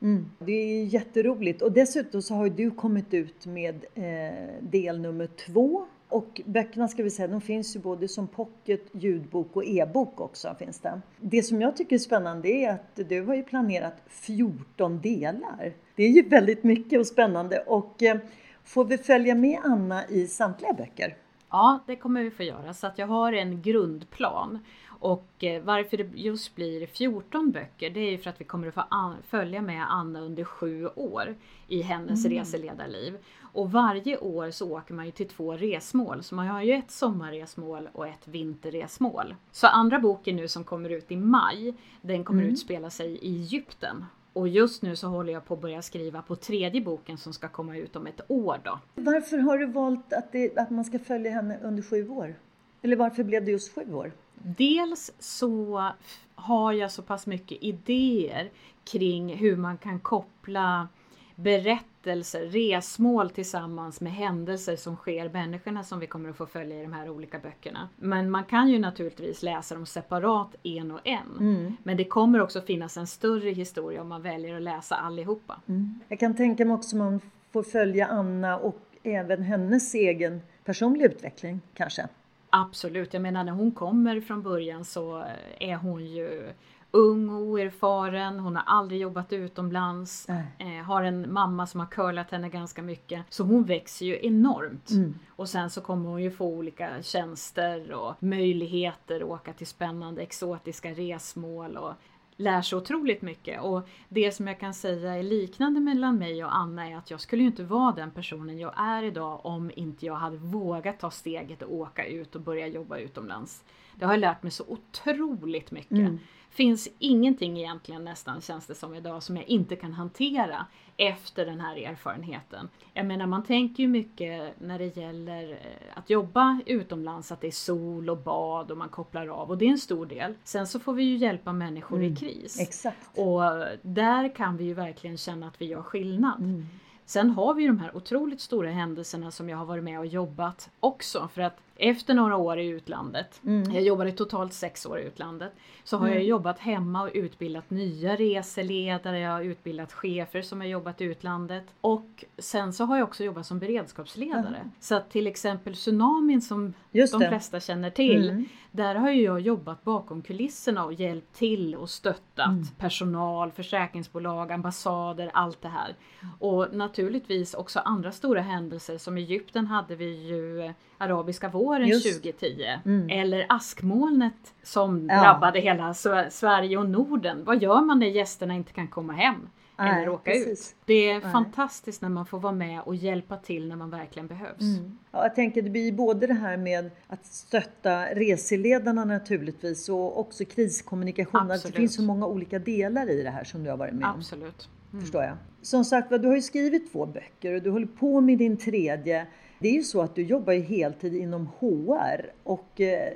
Mm. 0.00 0.30
Det 0.38 0.52
är 0.52 0.84
jätteroligt 0.84 1.62
och 1.62 1.72
dessutom 1.72 2.22
så 2.22 2.34
har 2.34 2.48
du 2.48 2.70
kommit 2.70 3.14
ut 3.14 3.46
med 3.46 3.84
eh, 3.94 4.62
del 4.62 5.00
nummer 5.00 5.26
två 5.26 5.86
och 6.08 6.40
böckerna 6.44 6.88
ska 6.88 7.02
vi 7.02 7.10
säga, 7.10 7.28
de 7.28 7.40
finns 7.40 7.76
ju 7.76 7.80
både 7.80 8.08
som 8.08 8.26
pocket, 8.26 8.82
ljudbok 8.92 9.56
och 9.56 9.64
e-bok 9.64 10.20
också. 10.20 10.54
Finns 10.58 10.80
det. 10.80 11.00
det 11.20 11.42
som 11.42 11.60
jag 11.60 11.76
tycker 11.76 11.96
är 11.96 12.00
spännande 12.00 12.48
är 12.48 12.72
att 12.72 13.08
du 13.08 13.22
har 13.22 13.34
ju 13.34 13.42
planerat 13.42 13.94
14 14.08 15.00
delar. 15.00 15.72
Det 15.94 16.02
är 16.02 16.08
ju 16.08 16.28
väldigt 16.28 16.64
mycket 16.64 17.00
och 17.00 17.06
spännande 17.06 17.58
och 17.58 18.02
eh, 18.02 18.18
får 18.64 18.84
vi 18.84 18.98
följa 18.98 19.34
med 19.34 19.58
Anna 19.64 20.08
i 20.08 20.26
samtliga 20.26 20.72
böcker? 20.72 21.16
Ja, 21.50 21.78
det 21.86 21.96
kommer 21.96 22.22
vi 22.22 22.30
få 22.30 22.42
göra 22.42 22.74
så 22.74 22.86
att 22.86 22.98
jag 22.98 23.06
har 23.06 23.32
en 23.32 23.62
grundplan 23.62 24.58
och 25.00 25.44
eh, 25.44 25.62
varför 25.62 25.96
det 25.96 26.08
just 26.14 26.54
blir 26.54 26.86
14 26.86 27.50
böcker 27.50 27.90
det 27.90 28.00
är 28.00 28.10
ju 28.10 28.18
för 28.18 28.30
att 28.30 28.40
vi 28.40 28.44
kommer 28.44 28.68
att 28.68 28.74
få 28.74 29.14
följa 29.28 29.62
med 29.62 29.92
Anna 29.92 30.20
under 30.20 30.44
sju 30.44 30.86
år 30.86 31.34
i 31.68 31.82
hennes 31.82 32.24
mm. 32.24 32.38
reseledarliv. 32.38 33.18
Och 33.52 33.72
varje 33.72 34.18
år 34.18 34.50
så 34.50 34.72
åker 34.72 34.94
man 34.94 35.06
ju 35.06 35.12
till 35.12 35.28
två 35.28 35.52
resmål, 35.52 36.22
så 36.22 36.34
man 36.34 36.46
har 36.46 36.62
ju 36.62 36.72
ett 36.72 36.90
sommarresmål 36.90 37.88
och 37.92 38.06
ett 38.06 38.28
vinterresmål. 38.28 39.34
Så 39.52 39.66
andra 39.66 39.98
boken 39.98 40.36
nu 40.36 40.48
som 40.48 40.64
kommer 40.64 40.90
ut 40.90 41.12
i 41.12 41.16
maj, 41.16 41.74
den 42.02 42.24
kommer 42.24 42.42
mm. 42.42 42.52
utspela 42.52 42.90
sig 42.90 43.10
i 43.10 43.36
Egypten. 43.36 44.04
Och 44.32 44.48
just 44.48 44.82
nu 44.82 44.96
så 44.96 45.08
håller 45.08 45.32
jag 45.32 45.44
på 45.44 45.54
att 45.54 45.60
börja 45.60 45.82
skriva 45.82 46.22
på 46.22 46.36
tredje 46.36 46.80
boken 46.80 47.18
som 47.18 47.32
ska 47.32 47.48
komma 47.48 47.76
ut 47.76 47.96
om 47.96 48.06
ett 48.06 48.20
år 48.28 48.60
då. 48.64 48.78
Varför 48.94 49.38
har 49.38 49.58
du 49.58 49.66
valt 49.66 50.12
att, 50.12 50.32
det, 50.32 50.58
att 50.58 50.70
man 50.70 50.84
ska 50.84 50.98
följa 50.98 51.30
henne 51.30 51.58
under 51.62 51.82
sju 51.82 52.08
år? 52.08 52.34
Eller 52.82 52.96
varför 52.96 53.24
blev 53.24 53.44
det 53.44 53.50
just 53.50 53.74
sju 53.74 53.94
år? 53.94 54.12
Dels 54.42 55.12
så 55.18 55.90
har 56.34 56.72
jag 56.72 56.90
så 56.90 57.02
pass 57.02 57.26
mycket 57.26 57.58
idéer 57.60 58.50
kring 58.84 59.36
hur 59.36 59.56
man 59.56 59.78
kan 59.78 60.00
koppla 60.00 60.88
berättelser, 61.34 62.40
resmål 62.40 63.30
tillsammans 63.30 64.00
med 64.00 64.12
händelser 64.12 64.76
som 64.76 64.96
sker 64.96 65.28
människorna 65.28 65.84
som 65.84 66.00
vi 66.00 66.06
kommer 66.06 66.30
att 66.30 66.36
få 66.36 66.46
följa 66.46 66.78
i 66.78 66.82
de 66.82 66.92
här 66.92 67.10
olika 67.10 67.38
böckerna. 67.38 67.88
Men 67.96 68.30
man 68.30 68.44
kan 68.44 68.68
ju 68.68 68.78
naturligtvis 68.78 69.42
läsa 69.42 69.74
dem 69.74 69.86
separat 69.86 70.54
en 70.62 70.90
och 70.90 71.00
en. 71.04 71.36
Mm. 71.40 71.76
Men 71.82 71.96
det 71.96 72.04
kommer 72.04 72.40
också 72.40 72.60
finnas 72.60 72.96
en 72.96 73.06
större 73.06 73.50
historia 73.50 74.02
om 74.02 74.08
man 74.08 74.22
väljer 74.22 74.56
att 74.56 74.62
läsa 74.62 74.96
allihopa. 74.96 75.60
Mm. 75.66 76.00
Jag 76.08 76.20
kan 76.20 76.36
tänka 76.36 76.64
mig 76.64 76.74
också 76.74 76.96
man 76.96 77.20
får 77.52 77.62
följa 77.62 78.06
Anna 78.06 78.58
och 78.58 78.80
även 79.02 79.42
hennes 79.42 79.94
egen 79.94 80.40
personliga 80.64 81.06
utveckling 81.06 81.60
kanske. 81.74 82.08
Absolut, 82.50 83.14
jag 83.14 83.22
menar 83.22 83.44
när 83.44 83.52
hon 83.52 83.72
kommer 83.72 84.20
från 84.20 84.42
början 84.42 84.84
så 84.84 85.24
är 85.58 85.76
hon 85.76 86.06
ju 86.06 86.52
ung 86.90 87.28
och 87.30 87.40
oerfaren, 87.40 88.38
hon 88.40 88.56
har 88.56 88.62
aldrig 88.66 89.00
jobbat 89.00 89.32
utomlands, 89.32 90.28
eh, 90.58 90.84
har 90.84 91.02
en 91.02 91.32
mamma 91.32 91.66
som 91.66 91.80
har 91.80 91.86
curlat 91.86 92.30
henne 92.30 92.48
ganska 92.48 92.82
mycket. 92.82 93.24
Så 93.28 93.44
hon 93.44 93.64
växer 93.64 94.06
ju 94.06 94.26
enormt. 94.26 94.90
Mm. 94.90 95.14
Och 95.28 95.48
sen 95.48 95.70
så 95.70 95.80
kommer 95.80 96.08
hon 96.08 96.22
ju 96.22 96.30
få 96.30 96.46
olika 96.46 97.02
tjänster 97.02 97.92
och 97.92 98.22
möjligheter 98.22 99.16
att 99.16 99.26
åka 99.26 99.52
till 99.52 99.66
spännande 99.66 100.22
exotiska 100.22 100.90
resmål 100.90 101.76
och 101.76 101.92
lär 102.38 102.62
sig 102.62 102.78
otroligt 102.78 103.22
mycket. 103.22 103.62
Och 103.62 103.88
det 104.08 104.32
som 104.32 104.46
jag 104.46 104.60
kan 104.60 104.74
säga 104.74 105.16
är 105.16 105.22
liknande 105.22 105.80
mellan 105.80 106.18
mig 106.18 106.44
och 106.44 106.56
Anna 106.56 106.88
är 106.88 106.96
att 106.96 107.10
jag 107.10 107.20
skulle 107.20 107.42
ju 107.42 107.48
inte 107.48 107.64
vara 107.64 107.92
den 107.92 108.10
personen 108.10 108.58
jag 108.58 108.72
är 108.76 109.02
idag 109.02 109.46
om 109.46 109.70
inte 109.76 110.06
jag 110.06 110.14
hade 110.14 110.36
vågat 110.36 111.00
ta 111.00 111.10
steget 111.10 111.62
och 111.62 111.74
åka 111.74 112.06
ut 112.06 112.34
och 112.34 112.40
börja 112.40 112.66
jobba 112.66 112.98
utomlands. 112.98 113.64
Det 113.94 114.04
har 114.04 114.12
jag 114.12 114.20
lärt 114.20 114.42
mig 114.42 114.52
så 114.52 114.64
otroligt 114.68 115.70
mycket. 115.70 115.90
Mm. 115.90 116.18
Finns 116.50 116.88
ingenting 116.98 117.58
egentligen 117.58 118.04
nästan 118.04 118.40
känns 118.40 118.66
det 118.66 118.74
som 118.74 118.94
idag 118.94 119.22
som 119.22 119.36
jag 119.36 119.48
inte 119.48 119.76
kan 119.76 119.92
hantera 119.92 120.66
efter 120.96 121.46
den 121.46 121.60
här 121.60 121.76
erfarenheten. 121.76 122.68
Jag 122.94 123.06
menar 123.06 123.26
man 123.26 123.44
tänker 123.44 123.82
ju 123.82 123.88
mycket 123.88 124.60
när 124.60 124.78
det 124.78 124.96
gäller 124.96 125.50
eh, 125.50 125.98
att 125.98 126.10
jobba 126.10 126.60
utomlands 126.66 127.32
att 127.32 127.40
det 127.40 127.46
är 127.46 127.50
sol 127.50 128.10
och 128.10 128.18
bad 128.18 128.70
och 128.70 128.76
man 128.76 128.88
kopplar 128.88 129.26
av 129.28 129.50
och 129.50 129.58
det 129.58 129.64
är 129.64 129.70
en 129.70 129.78
stor 129.78 130.06
del. 130.06 130.34
Sen 130.44 130.66
så 130.66 130.80
får 130.80 130.92
vi 130.92 131.02
ju 131.02 131.16
hjälpa 131.16 131.52
människor 131.52 131.96
Mm. 131.98 132.12
i 132.12 132.16
kris. 132.16 132.60
Exakt. 132.60 133.18
Och 133.18 133.40
där 133.82 134.34
kan 134.34 134.56
vi 134.56 134.64
ju 134.64 134.74
verkligen 134.74 135.16
känna 135.18 135.48
att 135.48 135.60
vi 135.60 135.66
gör 135.66 135.82
skillnad. 135.82 136.38
Mm. 136.40 136.66
Sen 137.08 137.30
har 137.30 137.54
vi 137.54 137.66
de 137.66 137.78
här 137.78 137.96
otroligt 137.96 138.40
stora 138.40 138.70
händelserna 138.70 139.30
som 139.30 139.48
jag 139.48 139.58
har 139.58 139.64
varit 139.64 139.84
med 139.84 139.98
och 139.98 140.06
jobbat 140.06 140.70
också 140.80 141.28
för 141.34 141.42
att 141.42 141.56
efter 141.76 142.14
några 142.14 142.36
år 142.36 142.58
i 142.58 142.66
utlandet, 142.68 143.40
Mm. 143.46 143.72
jag 143.72 143.82
jobbade 143.82 144.12
totalt 144.12 144.52
sex 144.52 144.86
år 144.86 144.98
i 145.00 145.02
utlandet, 145.04 145.52
så 145.84 145.96
har 145.96 146.06
jag 146.06 146.16
Mm. 146.16 146.28
jobbat 146.28 146.58
hemma 146.58 147.02
och 147.02 147.10
utbildat 147.14 147.70
nya 147.70 148.16
reseledare, 148.16 149.18
jag 149.18 149.30
har 149.32 149.42
utbildat 149.42 149.92
chefer 149.92 150.42
som 150.42 150.60
har 150.60 150.66
jobbat 150.68 151.00
i 151.00 151.04
utlandet 151.04 151.64
och 151.80 152.24
sen 152.38 152.72
så 152.72 152.84
har 152.84 152.96
jag 152.98 153.08
också 153.08 153.24
jobbat 153.24 153.46
som 153.46 153.58
beredskapsledare. 153.58 154.56
Aha. 154.60 154.70
Så 154.80 154.94
att 154.94 155.10
till 155.10 155.26
exempel 155.26 155.74
tsunamin 155.74 156.42
som 156.42 156.72
Just 156.92 157.12
de 157.12 157.20
det. 157.20 157.28
flesta 157.28 157.60
känner 157.60 157.90
till, 157.90 158.30
Mm. 158.30 158.44
Där 158.78 158.94
har 158.94 159.10
ju 159.10 159.22
jag 159.22 159.40
jobbat 159.40 159.84
bakom 159.84 160.22
kulisserna 160.22 160.84
och 160.84 160.92
hjälpt 160.92 161.34
till 161.34 161.74
och 161.74 161.90
stöttat 161.90 162.48
Mm. 162.48 162.64
personal, 162.78 163.52
försäkringsbolag, 163.52 164.52
ambassader, 164.52 165.30
allt 165.34 165.62
det 165.62 165.68
här. 165.68 165.94
Och 166.38 166.66
naturligtvis 166.72 167.54
också 167.54 167.78
andra 167.84 168.12
stora 168.12 168.40
händelser 168.40 168.98
som 168.98 169.16
Egypten 169.16 169.66
hade 169.66 169.96
vi 169.96 170.26
ju 170.28 170.60
eh, 170.60 170.70
arabiska 170.98 171.48
våren 171.48 171.88
Just. 171.88 172.22
2010 172.22 172.64
Mm. 172.84 173.08
eller 173.10 173.46
askmolnet 173.48 174.54
som 174.62 175.06
Ja. 175.10 175.22
drabbade 175.22 175.60
hela 175.60 175.92
Sve- 175.92 176.30
Sverige 176.30 176.76
och 176.76 176.88
Norden. 176.90 177.44
Vad 177.44 177.62
gör 177.62 177.80
man 177.80 177.98
när 177.98 178.06
gästerna 178.06 178.54
inte 178.54 178.72
kan 178.72 178.88
komma 178.88 179.12
hem? 179.12 179.48
Nej, 179.78 180.02
eller 180.02 180.12
åka 180.12 180.30
precis. 180.30 180.70
ut. 180.70 180.76
Det 180.84 181.10
är 181.10 181.20
Nej. 181.20 181.32
fantastiskt 181.32 182.02
när 182.02 182.08
man 182.08 182.26
får 182.26 182.38
vara 182.38 182.52
med 182.52 182.80
och 182.80 182.94
hjälpa 182.94 183.36
till 183.36 183.68
när 183.68 183.76
man 183.76 183.90
verkligen 183.90 184.26
behövs. 184.26 184.60
Mm. 184.60 184.98
Ja, 185.10 185.22
jag 185.22 185.34
tänker 185.34 185.62
det 185.62 185.70
blir 185.70 185.92
både 185.92 186.26
det 186.26 186.34
här 186.34 186.56
med 186.56 186.90
att 187.06 187.26
stötta 187.26 188.14
reseledarna 188.14 189.04
naturligtvis 189.04 189.88
och 189.88 190.20
också 190.20 190.44
kriskommunikation. 190.44 191.40
Alltså, 191.40 191.52
det 191.52 191.54
Absolut. 191.54 191.76
finns 191.76 191.94
så 191.94 192.02
många 192.02 192.26
olika 192.26 192.58
delar 192.58 193.10
i 193.10 193.22
det 193.22 193.30
här 193.30 193.44
som 193.44 193.64
du 193.64 193.70
har 193.70 193.76
varit 193.76 193.94
med 193.94 194.08
om. 194.08 194.14
Absolut. 194.14 194.68
Mm. 194.92 195.04
Förstår 195.04 195.22
jag. 195.22 195.36
Som 195.62 195.84
sagt 195.84 196.10
du 196.10 196.28
har 196.28 196.34
ju 196.34 196.42
skrivit 196.42 196.92
två 196.92 197.06
böcker 197.06 197.54
och 197.54 197.62
du 197.62 197.70
håller 197.70 197.86
på 197.86 198.20
med 198.20 198.38
din 198.38 198.56
tredje. 198.56 199.26
Det 199.58 199.68
är 199.68 199.72
ju 199.72 199.82
så 199.82 200.00
att 200.00 200.14
du 200.14 200.22
jobbar 200.22 200.52
ju 200.52 200.60
heltid 200.60 201.14
inom 201.14 201.46
HR 201.46 202.32
och 202.42 202.80
eh, 202.80 203.12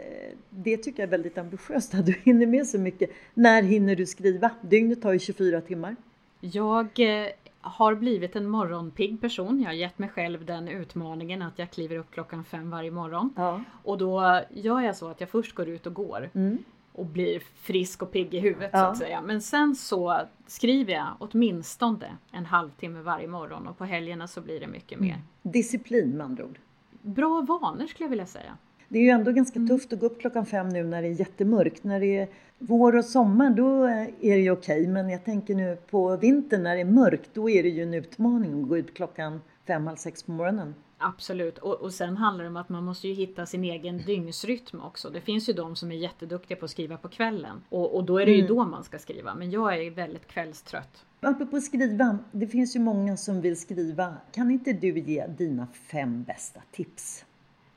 det 0.51 0.77
tycker 0.77 1.03
jag 1.03 1.07
är 1.07 1.11
väldigt 1.11 1.39
ambitiöst 1.39 1.95
att 1.95 2.07
du 2.07 2.13
hinner 2.23 2.47
med 2.47 2.67
så 2.67 2.79
mycket. 2.79 3.11
När 3.35 3.63
hinner 3.63 3.97
du 3.97 4.07
skriva? 4.07 4.51
Dygnet 4.61 5.03
tar 5.03 5.13
ju 5.13 5.19
24 5.19 5.61
timmar. 5.61 5.97
Jag 6.45 7.01
eh, 7.01 7.27
har 7.61 7.95
blivit 7.95 8.37
en 8.37 8.47
morgonpigg 8.49 9.21
person. 9.21 9.61
Jag 9.61 9.69
har 9.69 9.75
gett 9.75 9.99
mig 9.99 10.09
själv 10.09 10.45
den 10.47 10.69
utmaningen 10.69 11.43
att 11.43 11.59
jag 11.59 11.71
kliver 11.71 11.97
upp 11.99 12.11
klockan 12.11 12.45
fem 12.45 12.71
varje 12.71 12.91
morgon. 12.91 13.33
Ja. 13.37 13.61
Och 13.83 13.99
då 13.99 14.41
gör 14.51 14.81
jag 14.81 14.97
så 14.97 15.09
att 15.09 15.21
jag 15.21 15.31
först 15.31 15.55
går 15.55 15.69
ut 15.69 15.87
och 15.87 15.95
går 15.95 16.31
Mm. 16.35 16.59
och 16.93 17.07
blir 17.07 17.43
frisk 17.55 18.03
och 18.03 18.13
pigg 18.13 18.35
i 18.35 18.41
huvudet 18.41 18.71
så 18.71 18.77
Ja. 18.79 18.87
att 18.87 18.99
säga. 18.99 19.21
Men 19.23 19.41
sen 19.43 19.75
så 19.75 20.21
skriver 20.47 20.93
jag 20.93 21.07
åtminstone 21.19 22.07
en 22.33 22.47
halvtimme 22.47 23.01
varje 23.03 23.29
morgon 23.29 23.67
och 23.67 23.79
på 23.79 23.85
helgerna 23.85 24.29
så 24.29 24.41
blir 24.41 24.61
det 24.61 24.67
mycket 24.67 25.01
mer. 25.01 25.19
Disciplin 25.43 26.11
med 26.17 26.27
andra 26.27 26.45
ord. 26.45 26.59
Bra 27.03 27.41
vanor 27.49 27.87
skulle 27.87 28.05
jag 28.05 28.11
vilja 28.11 28.27
säga. 28.27 28.57
Det 28.89 28.99
är 28.99 29.03
ju 29.03 29.09
ändå 29.09 29.33
ganska 29.33 29.59
Mm. 29.59 29.69
tufft 29.69 29.93
att 29.93 30.01
gå 30.01 30.07
upp 30.07 30.21
klockan 30.21 30.47
fem 30.47 30.69
nu 30.69 30.85
när 30.85 31.03
det 31.03 31.09
är 31.09 31.21
jättemörkt. 31.21 31.85
När 31.85 32.01
det 32.01 32.17
är 32.19 32.29
vår 32.69 32.97
och 32.97 33.05
sommar 33.05 33.51
då 33.51 33.85
är 34.21 34.35
det 34.37 34.41
ju 34.43 34.51
okej. 34.51 34.87
Men 34.87 35.11
jag 35.11 35.25
tänker 35.25 35.55
nu 35.55 35.77
på 35.91 36.17
vintern 36.17 36.63
när 36.63 36.75
det 36.75 36.81
är 36.81 36.85
mörkt 36.85 37.31
då 37.35 37.51
är 37.51 37.63
det 37.63 37.69
ju 37.69 37.83
en 37.83 37.95
utmaning 37.95 38.63
att 38.63 38.69
gå 38.69 38.77
ut 38.79 38.95
klockan 38.95 39.41
fem, 39.67 39.87
halv 39.87 39.97
sex 39.97 40.23
på 40.23 40.33
morgonen. 40.33 40.75
Absolut, 40.99 41.59
och, 41.59 41.81
och 41.81 41.93
sen 41.93 42.17
handlar 42.17 42.45
det 42.45 42.51
om 42.51 42.57
att 42.57 42.69
man 42.69 42.85
måste 42.85 43.09
ju 43.09 43.15
hitta 43.15 43.47
sin 43.47 43.65
egen 43.65 43.99
dygnsrytm 43.99 44.81
också. 44.81 45.11
Det 45.11 45.21
finns 45.21 45.49
ju 45.49 45.53
de 45.53 45.77
som 45.77 45.93
är 45.93 45.97
jätteduktiga 45.97 46.57
på 46.57 46.65
att 46.65 46.71
skriva 46.71 46.97
på 46.97 47.09
kvällen 47.09 47.63
och, 47.69 47.97
och 47.97 48.05
då 48.05 48.19
är 48.19 48.27
det 48.27 48.33
ju 48.33 48.39
Mm. 48.45 48.57
då 48.57 48.65
man 48.65 48.85
ska 48.85 48.99
skriva. 48.99 49.35
Men 49.35 49.51
jag 49.51 49.77
är 49.77 49.91
väldigt 49.91 50.27
kvällstrött. 50.27 51.05
Apropå 51.21 51.61
skriva, 51.61 52.19
det 52.33 52.47
finns 52.47 52.77
ju 52.77 52.81
många 52.81 53.17
som 53.17 53.41
vill 53.41 53.61
skriva. 53.61 54.15
Kan 54.33 54.51
inte 54.51 54.73
du 54.73 54.99
ge 54.99 55.27
dina 55.27 55.67
fem 55.67 56.23
bästa 56.23 56.61
tips? 56.73 57.25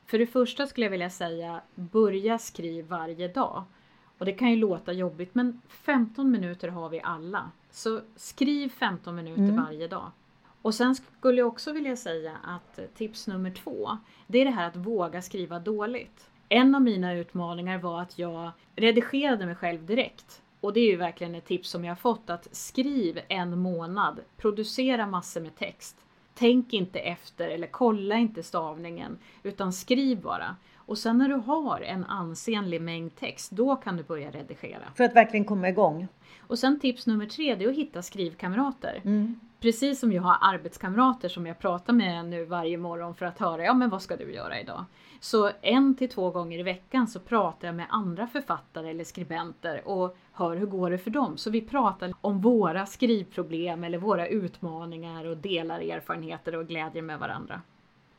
För 0.06 0.18
det 0.18 0.26
första 0.26 0.66
skulle 0.66 0.86
jag 0.86 0.90
vilja 0.90 1.10
säga 1.10 1.60
börja 1.74 2.38
skriv 2.38 2.86
varje 2.86 3.28
dag. 3.28 3.64
Och 4.18 4.26
det 4.26 4.32
kan 4.32 4.50
ju 4.50 4.56
låta 4.56 4.92
jobbigt 4.92 5.34
men 5.34 5.60
15 5.68 6.30
minuter 6.30 6.68
har 6.68 6.88
vi 6.88 7.00
alla. 7.00 7.50
Så 7.70 8.00
skriv 8.16 8.68
15 8.68 9.14
minuter 9.14 9.42
Mm. 9.42 9.64
varje 9.64 9.88
dag. 9.88 10.10
Och 10.62 10.74
sen 10.74 10.94
skulle 10.94 11.38
jag 11.38 11.48
också 11.48 11.72
vilja 11.72 11.96
säga 11.96 12.36
att 12.44 12.94
tips 12.94 13.26
nummer 13.26 13.50
två, 13.50 13.98
det 14.26 14.38
är 14.38 14.44
det 14.44 14.50
här 14.50 14.66
att 14.68 14.76
våga 14.76 15.22
skriva 15.22 15.58
dåligt. 15.58 16.28
En 16.48 16.74
av 16.74 16.82
mina 16.82 17.14
utmaningar 17.14 17.78
var 17.78 18.00
att 18.02 18.18
jag 18.18 18.50
redigerade 18.76 19.46
mig 19.46 19.54
själv 19.54 19.86
direkt. 19.86 20.42
Och 20.60 20.72
det 20.72 20.80
är 20.80 20.90
ju 20.90 20.96
verkligen 20.96 21.34
ett 21.34 21.44
tips 21.44 21.70
som 21.70 21.84
jag 21.84 21.90
har 21.90 21.96
fått 21.96 22.30
att 22.30 22.48
skriv 22.52 23.20
en 23.28 23.58
månad, 23.58 24.20
producera 24.36 25.06
massor 25.06 25.40
med 25.40 25.56
text. 25.56 25.96
Tänk 26.34 26.72
inte 26.72 26.98
efter 26.98 27.48
eller 27.48 27.66
kolla 27.66 28.16
inte 28.16 28.42
stavningen 28.42 29.18
utan 29.42 29.72
skriv 29.72 30.20
bara. 30.20 30.56
Och 30.86 30.98
sen 30.98 31.18
när 31.18 31.28
du 31.28 31.34
har 31.34 31.80
en 31.80 32.04
ansenlig 32.04 32.80
mängd 32.80 33.16
text, 33.16 33.50
då 33.50 33.76
kan 33.76 33.96
du 33.96 34.02
börja 34.02 34.30
redigera. 34.30 34.82
För 34.94 35.04
att 35.04 35.16
verkligen 35.16 35.44
komma 35.44 35.68
igång. 35.68 36.08
Och 36.40 36.58
sen 36.58 36.80
tips 36.80 37.06
nummer 37.06 37.26
tre, 37.26 37.54
det 37.54 37.64
är 37.64 37.68
att 37.68 37.76
hitta 37.76 38.02
skrivkamrater. 38.02 39.00
Mm. 39.04 39.40
Precis 39.60 40.00
som 40.00 40.12
jag 40.12 40.22
har 40.22 40.36
arbetskamrater 40.40 41.28
som 41.28 41.46
jag 41.46 41.58
pratar 41.58 41.92
med 41.92 42.24
nu 42.24 42.44
varje 42.44 42.78
morgon 42.78 43.14
för 43.14 43.26
att 43.26 43.38
höra, 43.38 43.64
ja 43.64 43.74
men 43.74 43.90
vad 43.90 44.02
ska 44.02 44.16
du 44.16 44.34
göra 44.34 44.60
idag? 44.60 44.84
Så 45.20 45.50
en 45.62 45.94
till 45.94 46.08
två 46.08 46.30
gånger 46.30 46.58
i 46.58 46.62
veckan 46.62 47.08
så 47.08 47.20
pratar 47.20 47.68
jag 47.68 47.74
med 47.74 47.86
andra 47.90 48.26
författare 48.26 48.90
eller 48.90 49.04
skribenter 49.04 49.88
och 49.88 50.16
hör 50.32 50.56
hur 50.56 50.66
går 50.66 50.90
det 50.90 50.98
för 50.98 51.10
dem. 51.10 51.36
Så 51.36 51.50
vi 51.50 51.60
pratar 51.60 52.12
om 52.20 52.40
våra 52.40 52.86
skrivproblem 52.86 53.84
eller 53.84 53.98
våra 53.98 54.28
utmaningar 54.28 55.24
och 55.24 55.36
delar 55.36 55.80
erfarenheter 55.80 56.56
och 56.56 56.66
glädjer 56.66 57.02
med 57.02 57.18
varandra. 57.18 57.60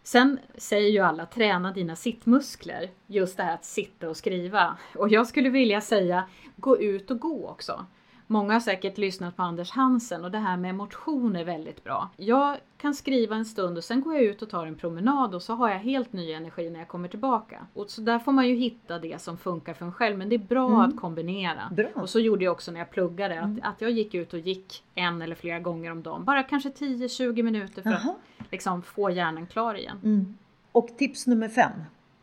Sen 0.07 0.39
säger 0.57 0.89
ju 0.89 0.99
alla 0.99 1.25
träna 1.25 1.71
dina 1.71 1.95
sittmuskler, 1.95 2.89
just 3.07 3.37
det 3.37 3.43
här 3.43 3.53
att 3.53 3.65
sitta 3.65 4.09
och 4.09 4.17
skriva. 4.17 4.77
Och 4.95 5.09
jag 5.09 5.27
skulle 5.27 5.49
vilja 5.49 5.81
säga 5.81 6.29
gå 6.55 6.77
ut 6.77 7.11
och 7.11 7.19
gå 7.19 7.49
också. 7.49 7.85
Många 8.29 8.53
har 8.53 8.60
säkert 8.60 8.98
lyssnat 8.98 9.36
på 9.36 9.43
Anders 9.43 9.72
Hansen 9.72 10.24
och 10.24 10.31
det 10.31 10.38
här 10.38 10.57
med 10.57 10.75
motion 10.75 11.36
är 11.36 11.43
väldigt 11.43 11.84
bra. 11.84 12.10
Jag 12.17 12.57
kan 12.77 12.93
skriva 12.93 13.36
en 13.36 13.46
stund 13.46 13.77
och 13.77 13.84
sen 13.84 14.01
går 14.01 14.13
jag 14.13 14.24
ut 14.24 14.41
och 14.41 14.50
tar 14.50 14.65
en 14.65 14.75
promenad 14.75 15.36
och 15.36 15.41
så 15.41 15.53
har 15.53 15.69
jag 15.69 15.77
helt 15.79 16.13
ny 16.13 16.31
energi 16.31 16.69
när 16.69 16.79
jag 16.79 16.88
kommer 16.88 17.07
tillbaka. 17.07 17.67
Och 17.74 17.89
så 17.89 18.01
där 18.01 18.19
får 18.19 18.31
man 18.31 18.48
ju 18.48 18.55
hitta 18.55 19.00
det 19.00 19.22
som 19.22 19.38
funkar 19.38 19.74
för 19.74 19.86
en 19.86 19.91
själv 19.93 20.17
men 20.17 20.29
det 20.29 20.36
är 20.36 20.39
bra 20.39 20.67
Mm. 20.67 20.79
att 20.79 20.96
kombinera. 20.98 21.62
Bra. 21.72 21.88
Och 21.96 22.10
så 22.10 22.19
gjorde 22.19 22.43
jag 22.46 22.51
också 22.51 22.72
när 22.72 22.79
jag 22.79 22.89
pluggade, 22.91 23.36
Mm. 23.36 23.60
att, 23.63 23.74
att 23.74 23.81
jag 23.81 23.91
gick 23.91 24.13
ut 24.13 24.34
och 24.34 24.39
gick 24.39 24.84
en 24.96 25.22
eller 25.22 25.36
flera 25.36 25.60
gånger 25.60 25.91
om 25.91 26.03
dagen. 26.03 26.24
Bara 26.25 26.43
kanske 26.43 26.69
10-20 26.69 27.43
minuter 27.43 27.81
för 27.81 27.89
Jaha. 27.89 28.15
att 28.38 28.51
liksom 28.51 28.81
få 28.84 29.10
hjärnan 29.10 29.48
klar 29.48 29.75
igen. 29.75 30.00
Mm. 30.03 30.38
Och 30.72 30.88
tips 30.98 31.27
nummer 31.27 31.50
fem. 31.50 31.72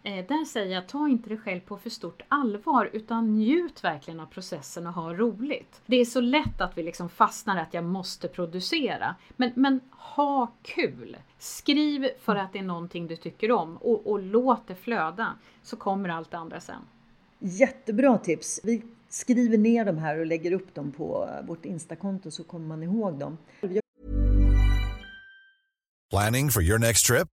Eh, 0.07 0.27
där 0.27 0.45
säger 0.45 0.75
jag, 0.75 0.89
ta 0.89 1.09
inte 1.09 1.29
dig 1.29 1.39
själv 1.39 1.61
på 1.61 1.79
för 1.79 1.91
stort 1.91 2.23
allvar 2.29 2.91
utan 2.93 3.35
njut 3.35 3.85
verkligen 3.85 4.21
av 4.21 4.27
processen 4.27 4.87
och 4.87 4.93
ha 4.93 5.15
roligt. 5.15 5.81
Det 5.87 5.97
är 5.97 6.05
så 6.05 6.21
lätt 6.21 6.61
att 6.61 6.79
vi 6.79 6.83
liksom 6.83 7.09
fastnar 7.09 7.57
att 7.57 7.75
jag 7.75 7.85
måste 7.85 8.29
producera. 8.29 9.15
Men, 9.37 9.53
men 9.55 9.81
ha 9.91 10.53
kul! 10.63 11.17
Skriv 11.39 12.09
för 12.21 12.37
att 12.37 12.53
det 12.53 12.59
är 12.59 12.63
någonting 12.63 13.07
du 13.07 13.17
tycker 13.17 13.51
om 13.51 13.77
och, 13.77 14.07
och 14.07 14.23
låt 14.23 14.67
det 14.67 14.75
flöda 14.75 15.33
så 15.63 15.77
kommer 15.77 16.09
allt 16.09 16.31
det 16.31 16.39
andra 16.39 16.61
sen. 16.61 16.81
Jättebra 17.39 18.19
tips! 18.19 18.61
Vi 18.65 18.83
skriver 19.09 19.59
ner 19.59 19.85
de 19.85 19.99
här 19.99 20.19
och 20.19 20.27
lägger 20.27 20.53
upp 20.53 20.75
dem 20.75 20.93
på 20.93 21.29
vårt 21.43 21.65
Instakonto 21.65 22.31
så 22.31 22.45
kommer 22.45 22.67
man 22.67 22.83
ihåg 22.83 23.19
dem. 23.19 23.39
Planning 26.11 26.51
for 26.51 26.63
your 26.63 26.79
next 26.79 27.07
trip? 27.07 27.34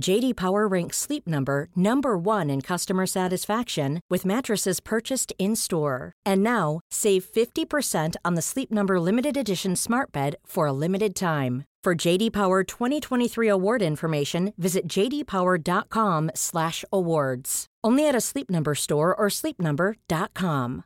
JD 0.00 0.36
Power 0.36 0.66
ranks 0.66 0.96
Sleep 0.96 1.26
Number 1.26 1.68
number 1.76 2.16
1 2.16 2.48
in 2.50 2.62
customer 2.62 3.06
satisfaction 3.06 4.00
with 4.08 4.24
mattresses 4.24 4.80
purchased 4.80 5.34
in-store. 5.38 6.12
And 6.24 6.42
now, 6.42 6.80
save 6.90 7.24
50% 7.24 8.16
on 8.24 8.34
the 8.34 8.42
Sleep 8.42 8.70
Number 8.70 8.98
limited 8.98 9.36
edition 9.36 9.76
Smart 9.76 10.10
Bed 10.12 10.36
for 10.46 10.66
a 10.66 10.72
limited 10.72 11.14
time. 11.14 11.64
For 11.84 11.94
JD 11.94 12.32
Power 12.32 12.64
2023 12.64 13.48
award 13.48 13.82
information, 13.82 14.54
visit 14.56 14.86
jdpower.com/awards. 14.86 17.66
Only 17.84 18.08
at 18.08 18.14
a 18.14 18.20
Sleep 18.20 18.48
Number 18.48 18.74
store 18.74 19.14
or 19.14 19.28
sleepnumber.com. 19.28 20.82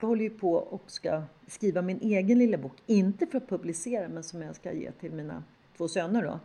Jag 0.00 0.08
håller 0.08 0.30
på 0.30 0.52
och 0.52 0.82
ska 0.86 1.22
skriva 1.46 1.82
min 1.82 2.00
egen 2.00 2.38
lilla 2.38 2.58
bok, 2.58 2.76
inte 2.86 3.26
för 3.26 3.38
att 3.38 3.48
publicera 3.48 4.08
men 4.08 4.22
som 4.22 4.42
jag 4.42 4.56
ska 4.56 4.72
ge 4.72 4.92
till 4.92 5.12
mina 5.12 5.42
två 5.78 5.88
söner 5.88 6.22
då, 6.22 6.40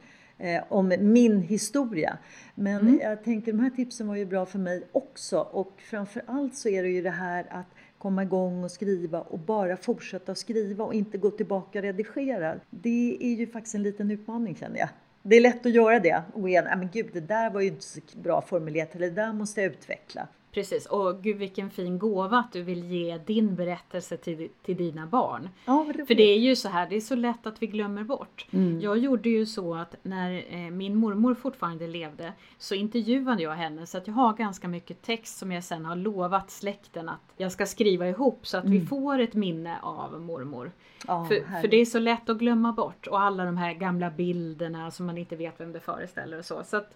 eh, 0.45 0.63
om 0.69 0.93
min 0.99 1.41
historia. 1.41 2.17
Men 2.55 2.81
mm. 2.81 2.99
jag 3.01 3.23
tänker 3.23 3.51
de 3.51 3.59
här 3.59 3.69
tipsen 3.69 4.07
var 4.07 4.15
ju 4.15 4.25
bra 4.25 4.45
för 4.45 4.59
mig 4.59 4.83
också 4.91 5.39
och 5.39 5.81
framför 5.89 6.23
allt 6.27 6.55
så 6.55 6.69
är 6.69 6.83
det 6.83 6.89
ju 6.89 7.01
det 7.01 7.09
här 7.09 7.45
att 7.49 7.67
komma 7.97 8.23
igång 8.23 8.63
och 8.63 8.71
skriva 8.71 9.21
och 9.21 9.39
bara 9.39 9.77
fortsätta 9.77 10.35
skriva 10.35 10.83
och 10.83 10.93
inte 10.93 11.17
gå 11.17 11.31
tillbaka 11.31 11.79
och 11.79 11.83
redigera. 11.83 12.55
Det 12.69 13.17
är 13.21 13.35
ju 13.35 13.47
faktiskt 13.47 13.75
en 13.75 13.83
liten 13.83 14.11
utmaning 14.11 14.55
känner 14.55 14.79
jag. 14.79 14.89
Det 15.21 15.35
är 15.35 15.41
lätt 15.41 15.65
att 15.65 15.71
göra 15.71 15.99
det 15.99 16.23
och 16.33 16.49
igen, 16.49 16.65
men 16.77 16.89
gud 16.93 17.09
det 17.13 17.19
där 17.19 17.49
var 17.49 17.61
ju 17.61 17.67
inte 17.67 17.83
så 17.83 17.99
bra 18.15 18.41
formulerat 18.41 18.95
eller 18.95 19.07
det 19.07 19.15
där 19.15 19.33
måste 19.33 19.61
jag 19.61 19.71
utveckla. 19.71 20.27
Precis, 20.53 20.85
och 20.85 21.23
gud 21.23 21.37
vilken 21.37 21.69
fin 21.69 21.99
gåva 21.99 22.37
att 22.37 22.53
du 22.53 22.61
vill 22.61 22.91
ge 22.91 23.17
din 23.17 23.55
berättelse 23.55 24.17
till, 24.17 24.49
till 24.63 24.77
dina 24.77 25.07
barn. 25.07 25.49
Ja, 25.65 25.85
det 25.95 26.05
För 26.05 26.15
det 26.15 26.23
är 26.23 26.39
ju 26.39 26.55
så 26.55 26.69
här, 26.69 26.89
det 26.89 26.95
är 26.95 27.01
så 27.01 27.15
lätt 27.15 27.47
att 27.47 27.61
vi 27.61 27.67
glömmer 27.67 28.03
bort. 28.03 28.47
Mm. 28.51 28.81
Jag 28.81 28.97
gjorde 28.97 29.29
ju 29.29 29.45
så 29.45 29.75
att 29.75 29.95
när 30.03 30.45
eh, 30.49 30.71
min 30.71 30.95
mormor 30.95 31.35
fortfarande 31.35 31.87
levde 31.87 32.33
så 32.57 32.75
intervjuade 32.75 33.43
jag 33.43 33.51
henne 33.51 33.85
så 33.85 33.97
att 33.97 34.07
jag 34.07 34.13
har 34.13 34.33
ganska 34.33 34.67
mycket 34.67 35.01
text 35.01 35.37
som 35.37 35.51
jag 35.51 35.63
sen 35.63 35.85
har 35.85 35.95
lovat 35.95 36.51
släkten 36.51 37.09
att 37.09 37.33
jag 37.37 37.51
ska 37.51 37.65
skriva 37.65 38.09
ihop 38.09 38.47
så 38.47 38.57
att 38.57 38.65
mm. 38.65 38.79
vi 38.79 38.85
får 38.85 39.19
ett 39.19 39.33
minne 39.33 39.79
av 39.81 40.21
mormor. 40.21 40.71
Ja, 41.07 41.25
för, 41.25 41.61
för, 41.61 41.67
det 41.67 41.77
är 41.77 41.85
så 41.85 41.99
lätt 41.99 42.29
att 42.29 42.37
glömma 42.37 42.73
bort 42.73 43.07
och 43.07 43.21
alla 43.21 43.45
de 43.45 43.57
här 43.57 43.73
gamla 43.73 44.09
bilderna 44.09 44.91
som 44.91 45.05
man 45.05 45.17
inte 45.17 45.35
vet 45.35 45.59
vem 45.59 45.71
det 45.71 45.79
föreställer 45.79 46.37
och 46.37 46.45
så. 46.45 46.63
så 46.63 46.77
att, 46.77 46.95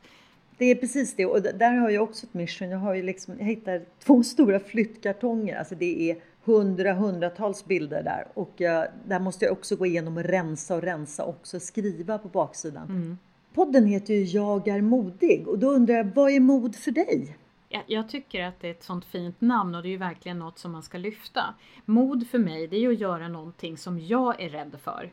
det 0.58 0.66
är 0.66 0.76
precis 0.76 1.16
det 1.16 1.26
och 1.26 1.42
där 1.42 1.74
har 1.74 1.90
jag 1.90 2.04
också 2.04 2.26
ett 2.26 2.34
mission. 2.34 2.70
Jag 2.70 2.78
har 2.78 2.94
ju 2.94 3.04
liksom, 3.04 3.36
jag 3.40 3.46
hittar 3.46 3.86
två 4.04 4.24
stora 4.24 4.60
flyttkartonger. 4.60 5.56
Alltså 5.56 5.76
det 5.76 6.12
är 6.12 6.18
hundra, 6.44 6.94
hundratals 6.94 7.66
bilder 7.66 8.04
där 8.04 8.28
och 8.34 8.54
jag, 8.58 8.88
där 9.06 9.20
måste 9.20 9.46
jag 9.46 9.52
också 9.52 9.76
gå 9.76 9.86
igenom 9.86 10.18
och 10.18 10.24
rensa 10.24 10.76
och 10.76 10.82
rensa 10.82 11.24
och 11.24 11.30
också 11.30 11.60
skriva 11.60 12.18
på 12.18 12.28
baksidan. 12.28 12.90
Mm. 12.90 13.18
Podden 13.54 13.86
heter 13.86 14.14
ju 14.14 14.24
Jag 14.24 14.68
är 14.68 14.82
modig 14.82 15.48
och 15.48 15.60
då 15.60 15.72
undrar 15.72 15.96
jag, 15.96 16.12
vad 16.16 16.32
är 16.32 16.40
mod 16.40 16.76
för 16.76 16.92
dig? 16.92 17.38
Jag, 17.70 17.84
jag 17.88 18.10
tycker 18.10 18.44
att 18.44 18.60
det 18.60 18.68
är 18.68 18.72
ett 18.72 18.84
sånt 18.84 19.06
fint 19.06 19.42
namn 19.42 19.76
och 19.76 19.82
det 19.82 19.88
är 19.88 19.92
ju 19.92 19.98
verkligen 19.98 20.40
något 20.40 20.60
som 20.60 20.72
man 20.72 20.84
ska 20.84 20.98
lyfta. 20.98 21.54
Mod 21.86 22.28
för 22.28 22.40
mig, 22.40 22.68
det 22.68 22.76
är 22.76 22.80
ju 22.80 22.94
att 22.94 23.00
göra 23.00 23.28
någonting 23.28 23.78
som 23.78 24.00
jag 24.00 24.42
är 24.42 24.50
rädd 24.50 24.76
för. 24.84 25.12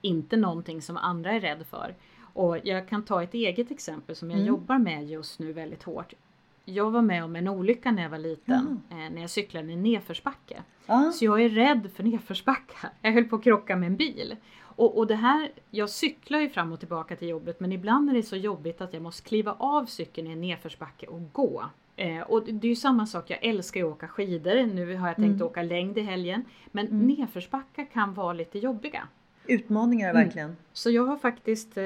Inte 0.00 0.36
någonting 0.36 0.82
som 0.82 0.96
andra 0.96 1.32
är 1.32 1.40
rädda 1.40 1.64
för. 1.64 1.94
Och 2.32 2.58
jag 2.64 2.88
kan 2.88 3.04
ta 3.04 3.22
ett 3.22 3.34
eget 3.34 3.70
exempel 3.70 4.16
som 4.16 4.30
jag 4.30 4.36
mm. 4.36 4.48
jobbar 4.48 4.78
med 4.78 5.08
just 5.08 5.38
nu 5.38 5.52
väldigt 5.52 5.82
hårt. 5.82 6.14
Jag 6.64 6.90
var 6.90 7.02
med 7.02 7.24
om 7.24 7.36
en 7.36 7.48
olycka 7.48 7.92
när 7.92 8.02
jag 8.02 8.10
var 8.10 8.18
liten, 8.18 8.82
mm. 8.90 9.06
eh, 9.06 9.12
när 9.14 9.20
jag 9.20 9.30
cyklade 9.30 9.72
i 9.72 9.76
nedförsbacke. 9.76 10.62
Mm. 10.86 11.12
Så 11.12 11.24
jag 11.24 11.42
är 11.42 11.48
rädd 11.48 11.90
för 11.94 12.02
nedförsbackar. 12.02 12.90
Jag 13.00 13.12
höll 13.12 13.24
på 13.24 13.36
att 13.36 13.44
krocka 13.44 13.76
med 13.76 13.86
en 13.86 13.96
bil. 13.96 14.36
Och, 14.76 14.98
och 14.98 15.06
det 15.06 15.14
här, 15.14 15.52
jag 15.70 15.90
cyklar 15.90 16.40
ju 16.40 16.48
fram 16.48 16.72
och 16.72 16.78
tillbaka 16.78 17.16
till 17.16 17.28
jobbet 17.28 17.60
men 17.60 17.72
ibland 17.72 18.10
är 18.10 18.14
det 18.14 18.22
så 18.22 18.36
jobbigt 18.36 18.80
att 18.80 18.92
jag 18.94 19.02
måste 19.02 19.28
kliva 19.28 19.56
av 19.58 19.86
cykeln 19.86 20.26
i 20.26 20.32
en 20.32 20.40
nedförsbacke 20.40 21.06
och 21.06 21.32
gå. 21.32 21.64
Eh, 21.96 22.20
och 22.20 22.44
det 22.44 22.66
är 22.66 22.68
ju 22.68 22.76
samma 22.76 23.06
sak, 23.06 23.30
jag 23.30 23.44
älskar 23.44 23.80
ju 23.80 23.86
att 23.86 23.92
åka 23.92 24.08
skidor. 24.08 24.66
Nu 24.66 24.96
har 24.96 25.08
jag 25.08 25.16
tänkt 25.16 25.34
mm. 25.34 25.46
åka 25.46 25.62
längd 25.62 25.98
i 25.98 26.00
helgen. 26.00 26.44
Men 26.70 26.86
mm. 26.86 27.06
nedförsbackar 27.06 27.84
kan 27.92 28.14
vara 28.14 28.32
lite 28.32 28.58
jobbiga. 28.58 29.08
Utmaningar 29.46 30.10
mm. 30.10 30.24
verkligen. 30.24 30.56
Så 30.72 30.90
jag 30.90 31.06
har 31.06 31.16
faktiskt 31.16 31.76
eh, 31.76 31.84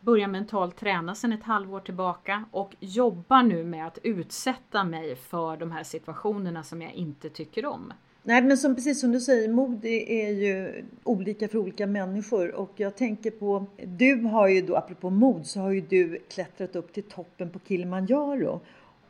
börjat 0.00 0.30
mentalt 0.30 0.76
träna 0.76 1.14
sedan 1.14 1.32
ett 1.32 1.42
halvår 1.42 1.80
tillbaka 1.80 2.44
och 2.50 2.76
jobbar 2.80 3.42
nu 3.42 3.64
med 3.64 3.86
att 3.86 3.98
utsätta 4.02 4.84
mig 4.84 5.16
för 5.16 5.56
de 5.56 5.72
här 5.72 5.84
situationerna 5.84 6.62
som 6.62 6.82
jag 6.82 6.92
inte 6.92 7.30
tycker 7.30 7.66
om. 7.66 7.92
Nej 8.26 8.42
men 8.42 8.58
som, 8.58 8.74
precis 8.74 9.00
som 9.00 9.12
du 9.12 9.20
säger, 9.20 9.48
mod 9.48 9.84
är 9.84 10.30
ju 10.30 10.84
olika 11.02 11.48
för 11.48 11.58
olika 11.58 11.86
människor 11.86 12.54
och 12.54 12.72
jag 12.76 12.96
tänker 12.96 13.30
på, 13.30 13.66
du 13.84 14.20
har 14.20 14.48
ju 14.48 14.62
då, 14.62 14.76
apropå 14.76 15.10
mod, 15.10 15.46
så 15.46 15.60
har 15.60 15.70
ju 15.70 15.80
du 15.80 16.18
klättrat 16.28 16.76
upp 16.76 16.92
till 16.92 17.02
toppen 17.02 17.50
på 17.50 17.58
Kilimanjaro. 17.68 18.60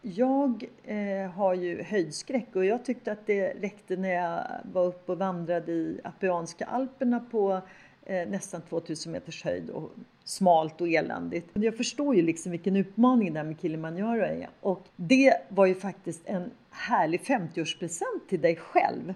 Jag 0.06 0.64
eh, 0.84 1.30
har 1.30 1.54
ju 1.54 1.82
höjdskräck 1.82 2.56
och 2.56 2.64
jag 2.64 2.84
tyckte 2.84 3.12
att 3.12 3.26
det 3.26 3.48
räckte 3.48 3.96
när 3.96 4.14
jag 4.14 4.44
var 4.72 4.84
uppe 4.84 5.12
och 5.12 5.18
vandrade 5.18 5.72
i 5.72 6.00
Apuanska 6.04 6.64
alperna 6.64 7.20
på 7.30 7.60
eh, 8.06 8.28
nästan 8.28 8.62
2000 8.62 9.12
meters 9.12 9.44
höjd 9.44 9.70
och 9.70 9.90
smalt 10.24 10.80
och 10.80 10.88
eländigt. 10.88 11.50
Jag 11.52 11.76
förstår 11.76 12.16
ju 12.16 12.22
liksom 12.22 12.52
vilken 12.52 12.76
utmaning 12.76 13.32
det 13.32 13.38
här 13.38 13.46
med 13.46 13.60
Kilimanjaro 13.60 14.22
är 14.22 14.48
och 14.60 14.86
det 14.96 15.34
var 15.48 15.66
ju 15.66 15.74
faktiskt 15.74 16.22
en 16.24 16.50
härlig 16.70 17.20
50-årspresent 17.20 18.28
till 18.28 18.40
dig 18.40 18.56
själv. 18.56 19.14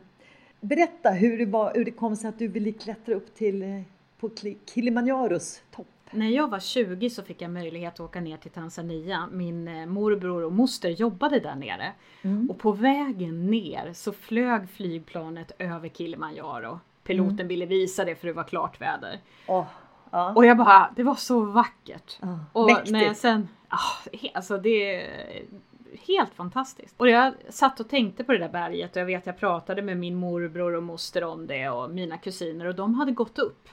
Berätta 0.60 1.10
hur 1.10 1.38
det, 1.38 1.46
var, 1.46 1.74
hur 1.74 1.84
det 1.84 1.90
kom 1.90 2.16
sig 2.16 2.28
att 2.28 2.38
du 2.38 2.48
ville 2.48 2.72
klättra 2.72 3.14
upp 3.14 3.34
till 3.34 3.62
eh, 3.62 3.80
på 4.20 4.30
Kilimanjaros 4.74 5.62
topp. 5.70 5.86
När 6.10 6.28
jag 6.28 6.50
var 6.50 6.60
20 6.60 7.10
så 7.10 7.22
fick 7.22 7.42
jag 7.42 7.50
möjlighet 7.50 7.94
att 7.94 8.00
åka 8.00 8.20
ner 8.20 8.36
till 8.36 8.50
Tanzania. 8.50 9.28
Min 9.32 9.68
eh, 9.68 9.86
morbror 9.86 10.44
och 10.44 10.52
moster 10.52 10.88
jobbade 10.88 11.40
där 11.40 11.54
nere. 11.54 11.92
Mm. 12.22 12.50
Och 12.50 12.58
på 12.58 12.72
vägen 12.72 13.46
ner 13.46 13.92
så 13.92 14.12
flög 14.12 14.70
flygplanet 14.70 15.52
över 15.58 15.88
Kilimanjaro. 15.88 16.80
Piloten 17.04 17.34
mm. 17.34 17.48
ville 17.48 17.66
visa 17.66 18.04
det 18.04 18.14
för 18.14 18.26
det 18.26 18.32
var 18.32 18.44
klart 18.44 18.80
väder. 18.80 19.20
Oh. 19.46 19.64
ja. 20.10 20.32
Och 20.34 20.46
jag 20.46 20.56
bara, 20.56 20.90
det 20.96 21.02
var 21.02 21.14
så 21.14 21.40
vackert. 21.40 22.18
Ja, 22.20 22.38
och 22.52 22.66
mäktigt. 22.66 22.90
när 22.90 23.04
jag 23.04 23.16
sen, 23.16 23.48
he- 24.12 24.30
alltså 24.34 24.58
det 24.58 24.94
är 24.94 25.42
helt 26.06 26.34
fantastiskt. 26.34 26.94
Och 26.96 27.08
jag 27.08 27.34
satt 27.48 27.80
och 27.80 27.88
tänkte 27.88 28.24
på 28.24 28.32
det 28.32 28.38
där 28.38 28.48
berget 28.48 28.96
och 28.96 29.00
jag 29.02 29.06
vet 29.06 29.26
jag 29.26 29.38
pratade 29.38 29.82
med 29.82 29.96
min 29.96 30.14
morbror 30.14 30.74
och 30.74 30.82
moster 30.82 31.24
om 31.24 31.46
det 31.46 31.68
och 31.68 31.90
mina 31.90 32.18
kusiner 32.18 32.66
och 32.66 32.74
de 32.74 32.94
hade 32.94 33.12
gått 33.12 33.38
upp 33.38 33.68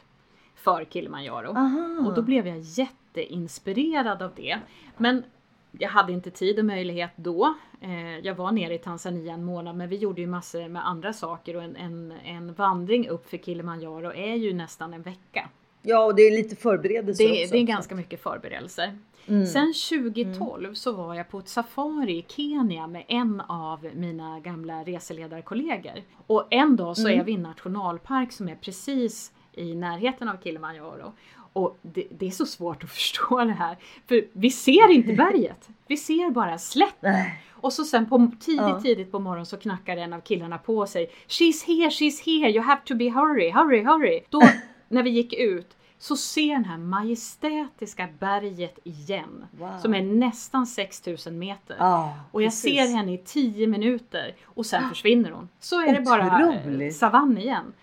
för 0.65 0.85
Kilimanjaro. 0.85 1.49
Aha. 1.49 2.07
Och 2.07 2.13
då 2.13 2.21
blev 2.21 2.47
jag 2.47 2.59
jätteinspirerad 2.59 4.21
av 4.21 4.31
det. 4.35 4.57
Men 4.97 5.23
jag 5.71 5.89
hade 5.89 6.13
inte 6.13 6.31
tid 6.31 6.59
och 6.59 6.65
möjlighet 6.65 7.11
då. 7.15 7.53
Eh, 7.81 8.17
jag 8.19 8.35
var 8.35 8.51
nere 8.51 8.73
i 8.73 8.77
Tanzania 8.77 9.33
en 9.33 9.43
månad 9.45 9.75
men 9.75 9.89
vi 9.89 9.95
gjorde 9.95 10.21
ju 10.21 10.27
massor 10.27 10.67
med 10.67 10.87
andra 10.87 11.13
saker 11.13 11.55
och 11.55 11.63
en, 11.63 11.75
en, 11.75 12.11
en 12.25 12.53
vandring 12.53 13.07
upp 13.09 13.29
för 13.29 13.37
Kilimanjaro 13.37 14.11
är 14.13 14.35
ju 14.35 14.53
nästan 14.53 14.93
en 14.93 15.01
vecka. 15.01 15.49
Ja, 15.81 16.05
och 16.05 16.15
det 16.15 16.21
är 16.21 16.31
lite 16.31 16.55
förberedelser 16.55 17.23
Det, 17.27 17.43
också. 17.43 17.51
det 17.53 17.59
är 17.59 17.63
ganska 17.63 17.95
mycket 17.95 18.21
förberedelser. 18.23 18.97
Mm. 19.27 19.45
Sen 19.45 19.73
2012 19.89 20.73
så 20.73 20.91
var 20.91 21.15
jag 21.15 21.29
på 21.29 21.39
ett 21.39 21.47
safari 21.49 22.17
i 22.17 22.25
Kenya 22.27 22.87
med 22.87 23.03
en 23.07 23.41
av 23.41 23.87
mina 23.95 24.39
gamla 24.39 24.83
reseledarkollegor. 24.83 25.93
Och 26.27 26.47
en 26.49 26.75
dag 26.75 26.97
så 26.97 27.07
Mm. 27.07 27.19
är 27.19 27.23
vi 27.23 27.31
i 27.31 27.35
en 27.35 27.41
nationalpark 27.41 28.31
som 28.31 28.49
är 28.49 28.55
precis 28.55 29.31
i 29.57 29.75
närheten 29.75 30.29
av 30.29 30.37
Kilimanjaro. 30.43 31.13
Och 31.53 31.77
det, 31.81 32.07
det 32.11 32.27
är 32.27 32.31
så 32.31 32.45
svårt 32.45 32.83
att 32.83 32.89
förstå 32.99 33.45
det 33.45 33.51
här. 33.53 33.77
För 34.07 34.25
vi 34.33 34.51
ser 34.51 34.91
inte 34.91 35.13
berget. 35.23 35.69
Vi 35.87 35.97
ser 35.97 36.31
bara 36.31 36.57
slätt. 36.57 36.95
Nej. 36.99 37.41
Och 37.51 37.73
så 37.73 37.83
sen 37.85 38.09
på 38.09 38.31
tidigt, 38.39 38.81
tidigt 38.83 39.11
på 39.11 39.19
morgonen 39.19 39.45
så 39.45 39.57
knackar 39.57 39.97
en 39.97 40.13
av 40.13 40.21
killarna 40.21 40.57
på 40.57 40.87
sig. 40.87 41.09
She's 41.27 41.65
here, 41.67 41.89
she's 41.89 42.25
here, 42.25 42.51
you 42.51 42.61
have 42.63 42.81
to 42.85 42.95
be 42.95 43.09
hurry, 43.09 43.51
hurry, 43.51 43.83
hurry. 43.83 44.21
Då 44.29 44.41
när 44.87 45.03
vi 45.03 45.09
gick 45.09 45.33
ut 45.33 45.77
så 45.97 46.17
ser 46.17 46.53
den 46.53 46.65
här 46.65 46.77
majestätiska 46.77 48.07
berget 48.19 48.79
igen. 48.83 49.45
Wow. 49.51 49.79
Som 49.81 49.93
är 49.93 50.01
nästan 50.01 50.67
6000 50.67 51.39
meter. 51.39 51.75
Ja, 51.79 52.13
och 52.31 52.41
jag 52.41 52.47
precis. 52.51 52.75
ser 52.75 52.95
henne 52.95 53.13
i 53.13 53.17
10 53.17 53.67
minuter 53.67 54.35
och 54.45 54.65
sen 54.65 54.89
försvinner 54.89 55.31
hon. 55.31 55.49
Så 55.59 55.81
är 55.81 55.93
det 55.93 56.01
bara 56.01 56.49
Otroligt. 56.49 56.95
savann 56.95 57.37
igen. 57.37 57.73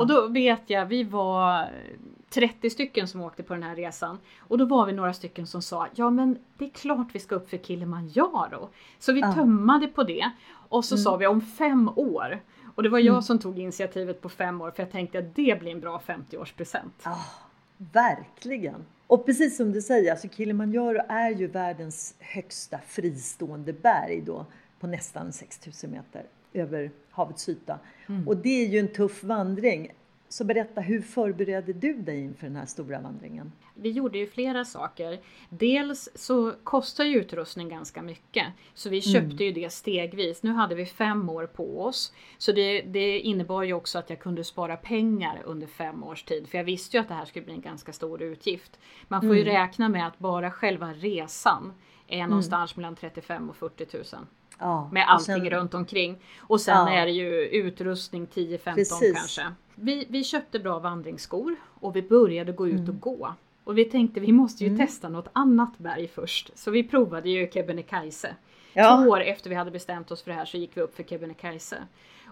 Och 0.00 0.06
då 0.06 0.26
vet 0.28 0.62
jag, 0.70 0.86
vi 0.86 1.04
var 1.04 1.68
30 2.30 2.70
stycken 2.70 3.08
som 3.08 3.20
åkte 3.20 3.42
på 3.42 3.54
den 3.54 3.62
här 3.62 3.76
resan. 3.76 4.18
Och 4.38 4.58
då 4.58 4.64
var 4.64 4.86
vi 4.86 4.92
några 4.92 5.12
stycken 5.12 5.46
som 5.46 5.62
sa, 5.62 5.86
ja 5.94 6.10
men 6.10 6.38
det 6.58 6.64
är 6.64 6.70
klart 6.70 7.06
vi 7.12 7.18
ska 7.18 7.34
upp 7.34 7.50
för 7.50 7.56
Kilimanjaro. 7.58 8.68
Så 8.98 9.12
vi 9.12 9.20
Ja. 9.20 9.32
tömmade 9.34 9.86
på 9.86 10.04
det. 10.04 10.30
Och 10.68 10.84
så 10.84 10.94
Mm. 10.94 11.02
sa 11.04 11.16
vi 11.16 11.26
om 11.26 11.40
fem 11.40 11.90
år. 11.96 12.40
Och 12.74 12.82
det 12.82 12.88
var 12.88 12.98
jag 12.98 13.12
Mm. 13.12 13.22
som 13.22 13.38
tog 13.38 13.58
initiativet 13.58 14.20
på 14.20 14.28
fem 14.28 14.60
år 14.60 14.70
för 14.70 14.82
jag 14.82 14.92
tänkte 14.92 15.18
att 15.18 15.34
det 15.34 15.60
blir 15.60 15.72
en 15.72 15.80
bra 15.80 15.98
50-årspresent. 16.06 16.92
Ja, 17.04 17.16
verkligen. 17.92 18.84
Och 19.06 19.26
precis 19.26 19.56
som 19.56 19.72
du 19.72 19.82
säger, 19.82 20.10
alltså 20.10 20.28
Kilimanjaro 20.28 21.00
är 21.08 21.30
ju 21.30 21.46
världens 21.46 22.14
högsta 22.18 22.78
fristående 22.86 23.72
berg 23.72 24.20
då 24.26 24.46
på 24.80 24.86
nästan 24.86 25.32
6000 25.32 25.90
meter 25.90 26.22
över 26.52 26.90
havets 27.10 27.48
yta. 27.48 27.78
Mm. 28.12 28.28
Och 28.28 28.36
det 28.36 28.64
är 28.64 28.68
ju 28.68 28.78
en 28.78 28.88
tuff 28.92 29.24
vandring. 29.24 29.90
Så 30.28 30.44
berätta, 30.44 30.80
hur 30.80 31.02
förberedde 31.02 31.72
du 31.72 31.92
dig 31.92 32.20
inför 32.20 32.46
den 32.46 32.56
här 32.56 32.66
stora 32.66 33.00
vandringen? 33.00 33.52
Vi 33.74 33.90
gjorde 33.90 34.18
ju 34.18 34.26
flera 34.26 34.64
saker. 34.64 35.20
Dels 35.48 36.08
så 36.14 36.52
kostar 36.64 37.04
ju 37.04 37.16
utrustning 37.20 37.68
ganska 37.68 38.02
mycket. 38.02 38.46
Så 38.74 38.88
vi 38.90 39.02
Mm. 39.10 39.12
köpte 39.30 39.44
ju 39.44 39.52
det 39.52 39.72
stegvis. 39.72 40.42
Nu 40.42 40.52
hade 40.52 40.74
vi 40.74 40.86
fem 40.86 41.28
år 41.28 41.46
på 41.46 41.82
oss. 41.84 42.12
Så 42.38 42.52
det, 42.52 42.80
det 42.82 43.18
innebar 43.20 43.62
ju 43.62 43.72
också 43.72 43.98
att 43.98 44.10
jag 44.10 44.18
kunde 44.18 44.44
spara 44.44 44.76
pengar 44.76 45.42
under 45.44 45.66
fem 45.66 46.04
års 46.04 46.22
tid. 46.24 46.48
För 46.48 46.58
jag 46.58 46.64
visste 46.64 46.96
ju 46.96 47.00
att 47.00 47.08
det 47.08 47.14
här 47.14 47.24
skulle 47.24 47.44
bli 47.44 47.54
en 47.54 47.60
ganska 47.60 47.92
stor 47.92 48.22
utgift. 48.22 48.78
Man 49.08 49.20
får 49.20 49.34
ju 49.36 49.42
Mm. 49.42 49.54
räkna 49.54 49.88
med 49.88 50.06
att 50.06 50.18
bara 50.18 50.50
själva 50.50 50.92
resan 50.92 51.72
är 52.08 52.26
någonstans 52.26 52.76
mellan 52.76 52.96
35 52.96 53.50
och 53.50 53.56
40 53.56 53.86
000. 54.16 54.26
Ja, 54.58 54.88
Med 54.92 55.04
allting 55.08 55.24
sen- 55.36 55.50
runt 55.50 55.74
omkring. 55.74 56.18
Och 56.40 56.60
sen 56.60 56.76
Ja. 56.76 56.90
är 56.92 57.06
det 57.06 57.12
ju 57.12 57.46
utrustning 57.46 58.26
10-15 58.26 58.74
Precis. 58.74 59.16
kanske. 59.16 59.42
Vi, 59.74 60.06
vi 60.08 60.24
köpte 60.24 60.58
bra 60.58 60.78
vandringsskor 60.78 61.56
och 61.80 61.96
vi 61.96 62.02
började 62.02 62.52
gå 62.52 62.68
ut 62.68 62.74
Mm. 62.74 62.88
och 62.90 63.00
gå. 63.00 63.34
Och 63.64 63.78
vi 63.78 63.84
tänkte 63.84 64.20
vi 64.20 64.32
måste 64.32 64.64
ju 64.64 64.68
Mm. 64.70 64.86
testa 64.86 65.08
något 65.08 65.28
annat 65.32 65.78
berg 65.78 66.08
först. 66.08 66.50
Så 66.58 66.70
vi 66.70 66.84
provade 66.84 67.30
ju 67.30 67.50
Kebnekaise. 67.50 68.34
Ja. 68.72 68.96
Två 69.04 69.10
år 69.10 69.20
efter 69.20 69.50
vi 69.50 69.56
hade 69.56 69.70
bestämt 69.70 70.10
oss 70.10 70.22
för 70.22 70.30
det 70.30 70.36
här 70.36 70.44
så 70.44 70.56
gick 70.56 70.76
vi 70.76 70.80
upp 70.80 70.96
för 70.96 71.02
Kebnekaise. 71.02 71.76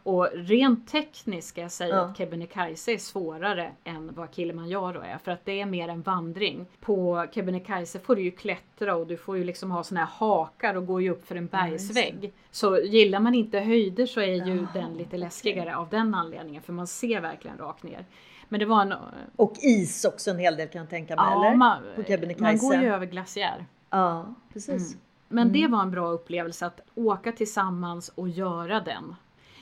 Och 0.02 0.28
rent 0.34 0.88
tekniskt 0.88 1.48
ska 1.48 1.60
jag 1.60 1.72
säga 1.72 1.94
Ja. 1.94 2.00
att 2.02 2.16
Kebnekaise 2.18 2.92
är 2.92 2.98
svårare 2.98 3.72
än 3.84 4.10
vad 4.14 4.34
Kilimanjaro 4.34 5.00
är. 5.00 5.18
För 5.18 5.32
att 5.32 5.44
det 5.44 5.60
är 5.60 5.66
mer 5.66 5.88
en 5.88 6.02
vandring. 6.02 6.66
På 6.80 7.26
Kebnekaise 7.34 7.98
får 7.98 8.16
du 8.16 8.22
ju 8.22 8.30
klättra 8.30 8.96
och 8.96 9.06
du 9.06 9.16
får 9.16 9.36
ju 9.38 9.44
liksom 9.44 9.70
ha 9.70 9.82
såna 9.84 10.00
här 10.00 10.06
hakar 10.12 10.74
och 10.74 10.86
gå 10.86 11.00
ju 11.00 11.10
upp 11.10 11.26
för 11.26 11.34
en 11.36 11.46
bergsvägg. 11.46 12.32
Så 12.50 12.78
gillar 12.78 13.20
man 13.20 13.34
inte 13.34 13.58
höjder 13.60 14.06
så 14.06 14.20
är 14.20 14.46
ju 14.46 14.54
Jaha, 14.56 14.68
den 14.74 14.94
lite 14.94 15.16
läskigare 15.18 15.76
av 15.76 15.88
den 15.88 16.14
anledningen. 16.14 16.62
För 16.62 16.72
man 16.72 16.86
ser 16.86 17.20
verkligen 17.20 17.58
rakt 17.58 17.82
ner. 17.82 18.04
Men 18.48 18.60
det 18.60 18.66
var 18.66 18.82
en... 18.82 18.94
Och 19.36 19.54
is 19.60 20.04
också 20.04 20.30
en 20.30 20.38
hel 20.38 20.56
del 20.56 20.68
kan 20.68 20.80
jag 20.80 20.90
tänka 20.90 21.16
mig, 21.16 21.24
Ja, 21.30 21.46
eller? 21.46 21.56
man, 21.56 21.78
på 21.96 22.02
Kebnekaise. 22.02 22.42
man 22.42 22.58
går 22.58 22.74
ju 22.82 22.94
över 22.94 23.06
glaciär. 23.06 23.64
Ja, 23.90 24.34
precis. 24.52 24.92
Mm. 24.92 25.00
Men 25.28 25.48
Mm. 25.48 25.60
det 25.60 25.68
var 25.68 25.82
en 25.82 25.90
bra 25.90 26.08
upplevelse 26.08 26.66
att 26.66 26.80
åka 26.94 27.32
tillsammans 27.32 28.08
och 28.08 28.28
göra 28.28 28.80
den. 28.80 29.14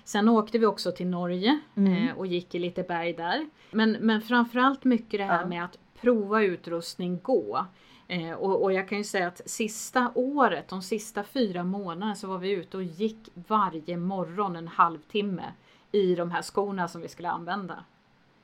Sen 0.08 0.28
åkte 0.28 0.58
vi 0.58 0.66
också 0.66 0.92
till 0.92 1.06
Norge 1.06 1.60
Mm. 1.76 2.08
eh, 2.08 2.18
och 2.18 2.26
gick 2.26 2.54
i 2.54 2.58
lite 2.58 2.82
berg 2.82 3.12
där. 3.12 3.48
Men, 3.70 3.92
men 3.92 4.22
framförallt 4.22 4.84
mycket 4.84 5.20
det 5.20 5.24
här 5.24 5.40
Ja. 5.40 5.46
med 5.46 5.64
att 5.64 5.78
prova 6.00 6.42
utrustning, 6.42 7.18
gå. 7.22 7.66
Eh, 8.08 8.32
och, 8.32 8.62
och 8.62 8.72
jag 8.72 8.88
kan 8.88 8.98
ju 8.98 9.04
säga 9.04 9.26
att 9.28 9.40
sista 9.50 10.12
året, 10.14 10.68
de 10.68 10.82
sista 10.82 11.24
fyra 11.24 11.64
månaderna 11.64 12.14
så 12.14 12.26
var 12.26 12.38
vi 12.38 12.50
ute 12.50 12.76
och 12.76 12.82
gick 12.82 13.28
varje 13.34 13.96
morgon 13.96 14.56
en 14.56 14.68
halvtimme 14.68 15.44
i 15.92 16.14
de 16.14 16.30
här 16.30 16.42
skorna 16.42 16.88
som 16.88 17.00
vi 17.00 17.08
skulle 17.08 17.30
använda. 17.30 17.84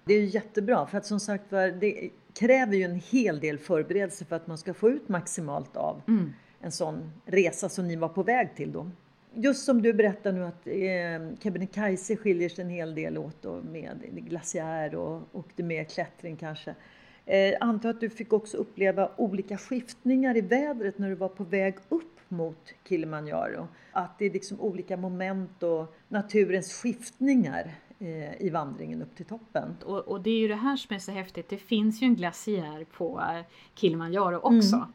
Det 0.04 0.14
är 0.14 0.20
ju 0.20 0.26
jättebra 0.26 0.86
för 0.86 0.98
att 0.98 1.06
som 1.06 1.20
sagt 1.20 1.52
var, 1.52 1.68
det 1.68 2.10
kräver 2.38 2.76
ju 2.76 2.82
en 2.82 3.00
hel 3.10 3.40
del 3.40 3.58
förberedelse 3.58 4.24
för 4.24 4.36
att 4.36 4.46
man 4.46 4.58
ska 4.58 4.74
få 4.74 4.90
ut 4.90 5.08
maximalt 5.08 5.76
av 5.76 6.02
Mm. 6.08 6.32
en 6.60 6.72
sån 6.72 7.12
resa 7.26 7.68
som 7.68 7.88
ni 7.88 7.96
var 7.96 8.08
på 8.08 8.22
väg 8.22 8.56
till 8.56 8.72
då. 8.72 8.90
Just 9.34 9.64
som 9.64 9.82
du 9.82 9.92
berättar 9.92 10.32
nu 10.32 10.44
att 10.44 10.66
eh, 10.66 11.38
Kebnekaise 11.42 12.16
skiljer 12.16 12.48
sig 12.48 12.64
en 12.64 12.70
hel 12.70 12.94
del 12.94 13.18
åt 13.18 13.42
då 13.42 13.62
med 13.62 14.00
glaciär 14.12 14.94
och, 14.94 15.22
och 15.32 15.48
det 15.56 15.62
med 15.62 15.90
klättring 15.90 16.36
kanske. 16.36 16.74
Eh, 17.26 17.54
antar 17.60 17.90
att 17.90 18.00
du 18.00 18.10
fick 18.10 18.32
också 18.32 18.56
uppleva 18.56 19.10
olika 19.16 19.58
skiftningar 19.58 20.36
i 20.36 20.40
vädret 20.40 20.98
när 20.98 21.08
du 21.08 21.14
var 21.14 21.28
på 21.28 21.44
väg 21.44 21.74
upp 21.88 22.20
mot 22.28 22.72
Kilimanjaro. 22.88 23.68
Att 23.92 24.18
det 24.18 24.24
är 24.26 24.30
liksom 24.30 24.60
olika 24.60 24.96
moment 24.96 25.62
och 25.62 25.94
naturens 26.08 26.72
skiftningar 26.72 27.74
eh, 27.98 28.42
i 28.42 28.50
vandringen 28.50 29.02
upp 29.02 29.16
till 29.16 29.26
toppen. 29.26 29.76
Och, 29.84 29.98
och 29.98 30.20
det 30.20 30.30
är 30.30 30.38
ju 30.38 30.48
det 30.48 30.54
här 30.54 30.76
som 30.76 30.94
är 30.94 31.00
så 31.00 31.12
häftigt. 31.12 31.48
Det 31.48 31.58
finns 31.58 32.02
ju 32.02 32.04
en 32.04 32.14
glaciär 32.14 32.84
på 32.84 33.20
eh, 33.20 33.44
Kilimanjaro 33.74 34.36
också. 34.36 34.76
Mm. 34.76 34.92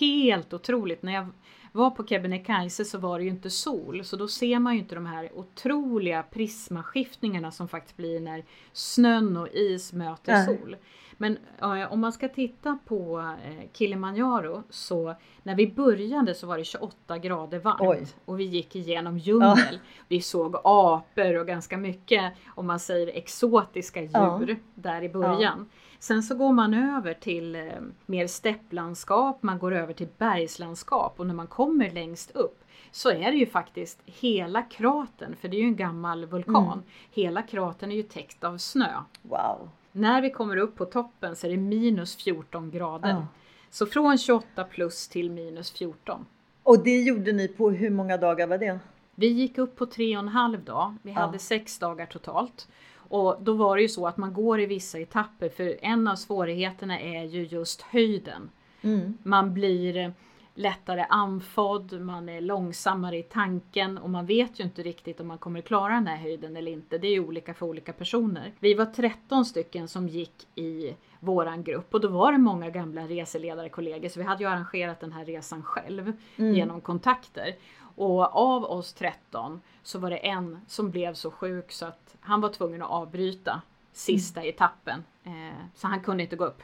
Helt 0.00 0.52
otroligt. 0.52 1.02
När 1.02 1.12
jag 1.12 1.26
var 1.72 1.90
på 1.90 2.06
Kebnekaise 2.06 2.84
så 2.84 2.98
var 2.98 3.18
det 3.18 3.24
ju 3.24 3.30
inte 3.30 3.50
sol. 3.50 4.04
Så 4.04 4.16
då 4.16 4.28
ser 4.28 4.58
man 4.58 4.72
ju 4.74 4.78
inte 4.80 4.94
de 4.94 5.06
här 5.06 5.30
otroliga 5.34 6.22
prismaskiftningarna 6.22 7.50
som 7.50 7.68
faktiskt 7.68 7.96
blir 7.96 8.20
när 8.20 8.44
snön 8.72 9.36
och 9.36 9.48
is 9.48 9.92
möter 9.92 10.32
Nej. 10.32 10.46
sol. 10.46 10.76
Men 11.16 11.38
eh, 11.60 11.92
om 11.92 12.00
man 12.00 12.12
ska 12.12 12.28
titta 12.28 12.78
på 12.84 13.18
eh, 13.44 13.68
Kilimanjaro 13.72 14.62
så 14.70 15.14
när 15.42 15.54
vi 15.54 15.72
började 15.72 16.34
så 16.34 16.46
var 16.46 16.58
det 16.58 16.64
28 16.64 17.18
grader 17.18 17.58
varmt 17.58 17.80
Oj. 17.80 18.06
och 18.24 18.40
vi 18.40 18.44
gick 18.44 18.76
igenom 18.76 19.18
djungel. 19.18 19.78
Vi 20.08 20.20
såg 20.20 20.56
apor 20.64 21.38
och 21.38 21.46
ganska 21.46 21.76
mycket 21.76 22.32
om 22.48 22.66
man 22.66 22.80
säger 22.80 23.06
exotiska 23.16 24.02
djur 24.02 24.10
Ja. 24.12 24.56
där 24.74 25.02
i 25.02 25.08
början. 25.08 25.68
Sen 26.00 26.22
så 26.22 26.34
går 26.34 26.52
man 26.52 26.74
över 26.74 27.14
till 27.14 27.54
eh, 27.54 27.62
mer 28.06 28.26
stepplandskap, 28.26 29.42
man 29.42 29.58
går 29.58 29.72
över 29.74 29.92
till 29.92 30.08
bergslandskap 30.18 31.20
och 31.20 31.26
när 31.26 31.34
man 31.34 31.46
kommer 31.46 31.90
längst 31.90 32.30
upp 32.30 32.64
så 32.90 33.10
är 33.10 33.30
det 33.32 33.36
ju 33.36 33.46
faktiskt 33.46 33.98
hela 34.06 34.62
kratern, 34.62 35.36
för 35.40 35.48
det 35.48 35.56
är 35.56 35.60
ju 35.60 35.66
en 35.66 35.76
gammal 35.76 36.26
vulkan, 36.26 36.66
Mm. 36.66 36.82
hela 37.10 37.42
kratern 37.42 37.92
är 37.92 37.96
ju 37.96 38.02
täckt 38.02 38.44
av 38.44 38.58
snö. 38.58 38.88
Wow! 39.22 39.70
När 39.92 40.22
vi 40.22 40.30
kommer 40.30 40.56
upp 40.56 40.76
på 40.76 40.84
toppen 40.84 41.36
så 41.36 41.46
är 41.46 41.50
det 41.50 41.56
minus 41.56 42.16
14 42.16 42.70
grader. 42.70 43.08
Ja. 43.08 43.26
Så 43.70 43.86
från 43.86 44.18
28 44.18 44.64
plus 44.64 45.08
till 45.08 45.30
minus 45.30 45.70
14. 45.70 46.26
Och 46.62 46.84
det 46.84 47.00
gjorde 47.02 47.32
ni 47.32 47.48
på 47.48 47.70
hur 47.70 47.90
många 47.90 48.16
dagar 48.16 48.46
var 48.46 48.58
det? 48.58 48.78
Vi 49.14 49.26
gick 49.26 49.58
upp 49.58 49.76
på 49.76 49.86
tre 49.86 50.16
och 50.16 50.22
en 50.22 50.28
halv 50.28 50.64
dag. 50.64 50.96
Vi 51.02 51.10
hade 51.12 51.38
sex 51.38 51.78
dagar 51.78 52.06
totalt. 52.06 52.68
Och 53.10 53.36
då 53.40 53.52
var 53.52 53.76
det 53.76 53.82
ju 53.82 53.88
så 53.88 54.06
att 54.06 54.16
man 54.16 54.32
går 54.32 54.60
i 54.60 54.66
vissa 54.66 54.98
etapper 54.98 55.48
för 55.48 55.76
en 55.82 56.08
av 56.08 56.16
svårigheterna 56.16 57.00
är 57.00 57.24
ju 57.24 57.46
just 57.46 57.82
höjden. 57.82 58.50
Mm. 58.82 59.18
Man 59.22 59.54
blir 59.54 60.14
lättare 60.54 61.06
andfådd, 61.08 62.00
man 62.00 62.28
är 62.28 62.40
långsammare 62.40 63.18
i 63.18 63.22
tanken 63.22 63.98
och 63.98 64.10
man 64.10 64.26
vet 64.26 64.60
ju 64.60 64.64
inte 64.64 64.82
riktigt 64.82 65.20
om 65.20 65.26
man 65.26 65.38
kommer 65.38 65.60
klara 65.60 65.94
den 65.94 66.06
här 66.06 66.16
höjden 66.16 66.56
eller 66.56 66.72
inte. 66.72 66.98
Det 66.98 67.06
är 67.06 67.12
ju 67.12 67.20
olika 67.20 67.54
för 67.54 67.66
olika 67.66 67.92
personer. 67.92 68.52
Vi 68.60 68.74
var 68.74 68.86
13 68.86 69.44
stycken 69.44 69.88
som 69.88 70.08
gick 70.08 70.46
i 70.54 70.94
våran 71.20 71.64
grupp 71.64 71.94
och 71.94 72.00
då 72.00 72.08
var 72.08 72.32
det 72.32 72.38
många 72.38 72.70
gamla 72.70 73.02
reseledarkollegor 73.02 74.08
så 74.08 74.18
vi 74.18 74.26
hade 74.26 74.44
ju 74.44 74.50
arrangerat 74.50 75.00
den 75.00 75.12
här 75.12 75.24
resan 75.24 75.62
själv 75.62 76.12
mm. 76.36 76.54
genom 76.54 76.80
kontakter. 76.80 77.54
Och 77.94 78.36
av 78.36 78.64
oss 78.64 78.92
13 78.92 79.60
så 79.82 79.98
var 79.98 80.10
det 80.10 80.16
en 80.16 80.60
som 80.66 80.90
blev 80.90 81.14
så 81.14 81.30
sjuk 81.30 81.72
så 81.72 81.86
att 81.86 82.16
han 82.20 82.40
var 82.40 82.48
tvungen 82.48 82.82
att 82.82 82.90
avbryta 82.90 83.62
sista 83.92 84.40
mm. 84.40 84.50
etappen. 84.54 85.04
Eh, 85.24 85.64
så 85.74 85.86
han 85.86 86.00
kunde 86.00 86.22
inte 86.22 86.36
gå 86.36 86.44
upp. 86.44 86.62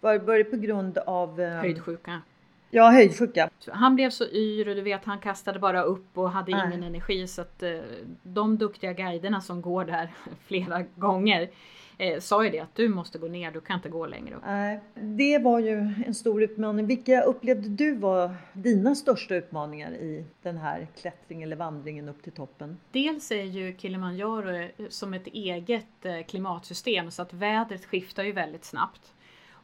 Var, 0.00 0.18
var 0.18 0.38
det 0.38 0.44
på 0.44 0.56
grund 0.56 0.98
av? 0.98 1.40
Eh... 1.40 1.60
Höjdsjuka. 1.60 2.22
Ja, 2.70 2.90
höjdsjuka. 2.90 3.50
Han 3.68 3.94
blev 3.94 4.10
så 4.10 4.24
yr 4.24 4.68
och 4.68 4.74
du 4.74 4.82
vet 4.82 5.04
han 5.04 5.18
kastade 5.18 5.58
bara 5.58 5.82
upp 5.82 6.18
och 6.18 6.30
hade 6.30 6.50
ingen 6.50 6.82
energi 6.82 7.26
så 7.26 7.42
att 7.42 7.62
eh, 7.62 7.80
de 8.22 8.58
duktiga 8.58 8.92
guiderna 8.92 9.40
som 9.40 9.62
går 9.62 9.84
där 9.84 10.12
flera 10.46 10.82
gånger 10.82 11.50
eh, 11.98 12.20
sa 12.20 12.44
ju 12.44 12.50
det 12.50 12.60
att 12.60 12.74
du 12.74 12.88
måste 12.88 13.18
gå 13.18 13.28
ner, 13.28 13.50
du 13.50 13.60
kan 13.60 13.76
inte 13.76 13.88
gå 13.88 14.06
längre 14.06 14.34
upp. 14.34 14.42
Nej, 14.46 14.80
det 14.94 15.38
var 15.38 15.58
ju 15.58 15.94
en 16.06 16.14
stor 16.14 16.42
utmaning. 16.42 16.86
Vilka 16.86 17.22
upplevde 17.22 17.68
du 17.68 17.94
var 17.94 18.34
dina 18.52 18.94
största 18.94 19.34
utmaningar 19.34 19.92
i 19.92 20.24
den 20.42 20.56
här 20.56 20.88
klättringen 21.00 21.46
eller 21.48 21.56
vandringen 21.56 22.08
upp 22.08 22.22
till 22.22 22.32
toppen? 22.32 22.78
Dels 22.92 23.30
är 23.30 23.42
ju 23.42 23.76
Kilimanjaro 23.78 24.50
eh, 24.50 24.68
som 24.88 25.14
ett 25.14 25.26
eget 25.26 26.04
eh, 26.04 26.22
klimatsystem 26.28 27.10
så 27.10 27.22
att 27.22 27.32
vädret 27.32 27.84
skiftar 27.84 28.24
ju 28.24 28.32
väldigt 28.32 28.64
snabbt. 28.64 29.14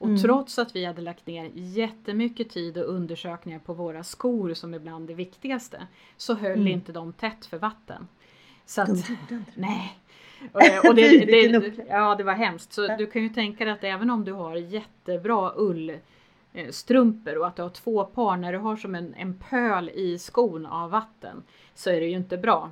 Och 0.00 0.06
mm. 0.06 0.22
trots 0.22 0.58
att 0.58 0.76
vi 0.76 0.84
hade 0.84 1.02
lagt 1.02 1.26
ner 1.26 1.50
jättemycket 1.54 2.50
tid 2.50 2.78
och 2.78 2.94
undersökningar 2.94 3.58
på 3.58 3.74
våra 3.74 4.04
skor 4.04 4.54
som 4.54 4.74
är 4.74 4.78
bland 4.78 5.08
det 5.08 5.14
viktigaste 5.14 5.86
så 6.16 6.34
höll 6.34 6.52
mm. 6.52 6.66
inte 6.66 6.92
de 6.92 7.12
tätt 7.12 7.46
för 7.46 7.58
vatten. 7.58 8.08
Så 8.66 8.82
att? 8.82 8.88
Nej. 9.54 9.99
Och, 10.52 10.60
och 10.88 10.94
det, 10.94 11.24
det, 11.24 11.72
ja, 11.88 12.14
det 12.14 12.24
var 12.24 12.32
hemskt. 12.32 12.72
Så 12.72 12.96
du 12.96 13.06
kan 13.06 13.22
ju 13.22 13.28
tänka 13.28 13.64
dig 13.64 13.72
att 13.72 13.84
även 13.84 14.10
om 14.10 14.24
du 14.24 14.32
har 14.32 14.56
jättebra 14.56 15.52
ullstrumpor 15.56 17.38
och 17.38 17.46
att 17.46 17.56
du 17.56 17.62
har 17.62 17.70
två 17.70 18.04
par 18.04 18.36
när 18.36 18.52
du 18.52 18.58
har 18.58 18.76
som 18.76 18.94
en, 18.94 19.14
en 19.14 19.34
pöl 19.34 19.90
i 19.94 20.18
skon 20.18 20.66
av 20.66 20.90
vatten 20.90 21.42
så 21.74 21.90
är 21.90 22.00
det 22.00 22.06
ju 22.06 22.16
inte 22.16 22.36
bra. 22.36 22.70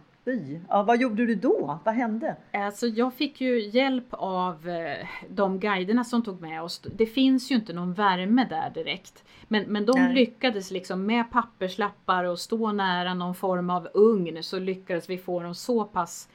Ja, 0.68 0.82
vad 0.82 1.00
gjorde 1.00 1.26
du 1.26 1.34
då? 1.34 1.78
Vad 1.84 1.94
hände? 1.94 2.36
Alltså 2.52 2.86
jag 2.86 3.14
fick 3.14 3.40
ju 3.40 3.68
hjälp 3.68 4.06
av 4.10 4.68
eh, 4.68 5.06
de 5.28 5.60
guiderna 5.60 6.04
som 6.04 6.22
tog 6.22 6.40
med 6.40 6.62
oss. 6.62 6.82
Det 6.96 7.06
finns 7.06 7.50
ju 7.50 7.54
inte 7.54 7.72
någon 7.72 7.94
värme 7.94 8.46
där 8.50 8.70
direkt. 8.70 9.24
Men, 9.48 9.62
men 9.62 9.86
de 9.86 10.00
Nej. 10.00 10.14
lyckades 10.14 10.70
liksom 10.70 11.06
med 11.06 11.30
papperslappar 11.30 12.24
och 12.24 12.38
stå 12.38 12.72
nära 12.72 13.14
någon 13.14 13.34
form 13.34 13.70
av 13.70 13.88
ugn 13.94 14.42
så 14.42 14.58
lyckades 14.58 15.10
vi 15.10 15.18
få 15.18 15.42
dem 15.42 15.54
så 15.54 15.84
pass 15.84 16.28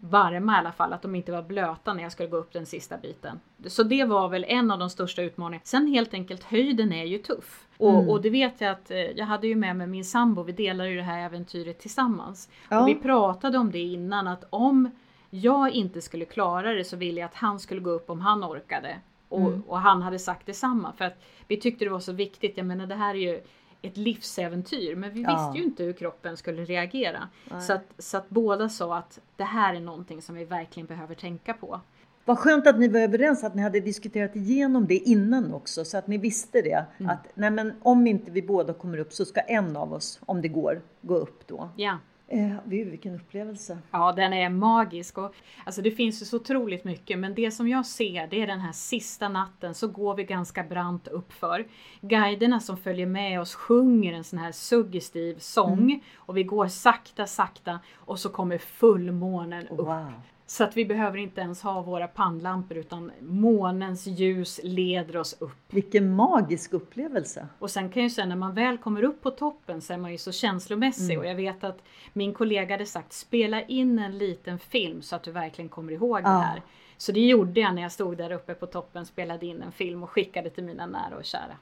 varma 0.00 0.54
i 0.54 0.58
alla 0.58 0.72
fall, 0.72 0.92
att 0.92 1.02
de 1.02 1.14
inte 1.14 1.32
var 1.32 1.42
blöta 1.42 1.94
när 1.94 2.02
jag 2.02 2.12
skulle 2.12 2.28
gå 2.28 2.36
upp 2.36 2.52
den 2.52 2.66
sista 2.66 2.98
biten. 2.98 3.40
Så 3.66 3.82
det 3.82 4.04
var 4.04 4.28
väl 4.28 4.44
en 4.48 4.70
av 4.70 4.78
de 4.78 4.90
största 4.90 5.22
utmaningarna. 5.22 5.62
Sen 5.64 5.86
helt 5.86 6.14
enkelt 6.14 6.42
höjden 6.42 6.92
är 6.92 7.04
ju 7.04 7.18
tuff. 7.18 7.66
Och, 7.78 7.94
mm. 7.94 8.08
och 8.08 8.22
det 8.22 8.30
vet 8.30 8.60
jag 8.60 8.70
att 8.70 8.90
eh, 8.90 8.98
jag 8.98 9.26
hade 9.26 9.46
ju 9.46 9.56
med 9.56 9.76
mig 9.76 9.86
min 9.86 10.04
sambo, 10.04 10.42
vi 10.42 10.52
delar 10.52 10.84
ju 10.84 10.96
det 10.96 11.02
här 11.02 11.24
äventyret 11.24 11.78
tillsammans. 11.78 12.48
Ja. 12.68 12.80
Och 12.80 12.88
vi 12.88 12.94
pratade 12.94 13.58
om 13.58 13.70
det 13.70 13.78
innan 13.78 14.26
att 14.28 14.44
om 14.50 14.90
jag 15.30 15.70
inte 15.70 16.00
skulle 16.00 16.24
klara 16.24 16.74
det 16.74 16.84
så 16.84 16.96
ville 16.96 17.20
jag 17.20 17.26
att 17.26 17.34
han 17.34 17.60
skulle 17.60 17.80
gå 17.80 17.90
upp 17.90 18.10
om 18.10 18.20
han 18.20 18.44
orkade. 18.44 18.96
Och, 19.28 19.40
mm. 19.40 19.62
och 19.66 19.80
han 19.80 20.02
hade 20.02 20.18
sagt 20.18 20.46
detsamma 20.46 20.92
för 20.92 21.04
att 21.04 21.22
vi 21.46 21.56
tyckte 21.56 21.84
det 21.84 21.90
var 21.90 22.00
så 22.00 22.12
viktigt. 22.12 22.56
Jag 22.56 22.66
menar 22.66 22.86
det 22.86 22.94
här 22.94 23.14
är 23.14 23.18
ju 23.18 23.40
ett 23.82 23.96
livsäventyr 23.96 24.96
men 24.96 25.12
vi 25.12 25.22
ja. 25.22 25.36
visste 25.36 25.58
ju 25.58 25.64
inte 25.64 25.84
hur 25.84 25.92
kroppen 25.92 26.36
skulle 26.36 26.64
reagera. 26.64 27.28
Så 27.60 27.72
att, 27.72 27.84
så 27.98 28.16
att 28.16 28.28
båda 28.28 28.68
sa 28.68 28.96
att 28.96 29.20
det 29.36 29.44
här 29.44 29.74
är 29.74 29.80
någonting 29.80 30.22
som 30.22 30.34
vi 30.34 30.44
verkligen 30.44 30.86
behöver 30.86 31.14
tänka 31.14 31.54
på. 31.54 31.80
Vad 32.24 32.38
skönt 32.38 32.66
att 32.66 32.78
ni 32.78 32.88
var 32.88 33.00
överens, 33.00 33.44
att 33.44 33.54
ni 33.54 33.62
hade 33.62 33.80
diskuterat 33.80 34.36
igenom 34.36 34.86
det 34.86 34.96
innan 34.96 35.54
också 35.54 35.84
så 35.84 35.98
att 35.98 36.06
ni 36.06 36.18
visste 36.18 36.62
det. 36.62 36.84
Mm. 36.98 37.10
Att 37.10 37.26
nej 37.34 37.50
men 37.50 37.72
om 37.82 38.06
inte 38.06 38.30
vi 38.30 38.42
båda 38.42 38.72
kommer 38.72 38.98
upp 38.98 39.12
så 39.12 39.24
ska 39.24 39.40
en 39.40 39.76
av 39.76 39.92
oss, 39.92 40.20
om 40.26 40.42
det 40.42 40.48
går, 40.48 40.82
gå 41.02 41.14
upp 41.16 41.46
då. 41.46 41.68
Ja. 41.76 41.98
Eh, 42.32 42.52
vilken 42.64 43.14
upplevelse! 43.14 43.78
Ja, 43.90 44.12
den 44.12 44.32
är 44.32 44.48
magisk. 44.48 45.18
Och, 45.18 45.34
alltså, 45.64 45.82
det 45.82 45.90
finns 45.90 46.22
ju 46.22 46.26
så 46.26 46.36
otroligt 46.36 46.84
mycket, 46.84 47.18
men 47.18 47.34
det 47.34 47.50
som 47.50 47.68
jag 47.68 47.86
ser 47.86 48.26
det 48.26 48.42
är 48.42 48.46
den 48.46 48.60
här 48.60 48.72
sista 48.72 49.28
natten 49.28 49.74
så 49.74 49.88
går 49.88 50.14
vi 50.14 50.24
ganska 50.24 50.62
brant 50.62 51.08
uppför. 51.08 51.66
Guiderna 52.00 52.60
som 52.60 52.76
följer 52.76 53.06
med 53.06 53.40
oss 53.40 53.54
sjunger 53.54 54.12
en 54.12 54.24
sån 54.24 54.38
här 54.38 54.52
suggestiv 54.52 55.38
sång 55.38 55.78
mm. 55.78 56.00
och 56.16 56.36
vi 56.36 56.42
går 56.44 56.68
sakta, 56.68 57.26
sakta 57.26 57.80
och 57.94 58.18
så 58.18 58.28
kommer 58.28 58.58
fullmånen 58.58 59.68
upp. 59.68 59.78
Wow. 59.78 60.12
Så 60.50 60.64
att 60.64 60.76
vi 60.76 60.84
behöver 60.84 61.18
inte 61.18 61.40
ens 61.40 61.62
ha 61.62 61.82
våra 61.82 62.08
pannlampor 62.08 62.76
utan 62.76 63.12
månens 63.20 64.06
ljus 64.06 64.60
leder 64.62 65.16
oss 65.16 65.36
upp. 65.38 65.74
Vilken 65.74 66.14
magisk 66.14 66.72
upplevelse! 66.72 67.46
Och 67.58 67.70
sen 67.70 67.90
kan 67.90 68.02
jag 68.02 68.12
säga 68.12 68.26
när 68.26 68.36
man 68.36 68.54
väl 68.54 68.78
kommer 68.78 69.02
upp 69.02 69.22
på 69.22 69.30
toppen 69.30 69.80
så 69.80 69.92
är 69.92 69.96
man 69.96 70.12
ju 70.12 70.18
så 70.18 70.32
känslomässig 70.32 71.14
mm. 71.14 71.18
och 71.18 71.26
jag 71.26 71.34
vet 71.34 71.64
att 71.64 71.82
min 72.12 72.34
kollega 72.34 72.74
hade 72.74 72.86
sagt 72.86 73.12
spela 73.12 73.62
in 73.62 73.98
en 73.98 74.18
liten 74.18 74.58
film 74.58 75.02
så 75.02 75.16
att 75.16 75.22
du 75.22 75.30
verkligen 75.30 75.68
kommer 75.68 75.92
ihåg 75.92 76.20
ja. 76.20 76.28
det 76.28 76.28
här. 76.28 76.62
Så 76.96 77.12
det 77.12 77.20
gjorde 77.20 77.60
jag 77.60 77.74
när 77.74 77.82
jag 77.82 77.92
stod 77.92 78.16
där 78.16 78.32
uppe 78.32 78.54
på 78.54 78.66
toppen, 78.66 79.06
spelade 79.06 79.46
in 79.46 79.62
en 79.62 79.72
film 79.72 80.02
och 80.02 80.10
skickade 80.10 80.50
till 80.50 80.64
mina 80.64 80.86
nära 80.86 81.16
och 81.16 81.24
kära. 81.24 81.56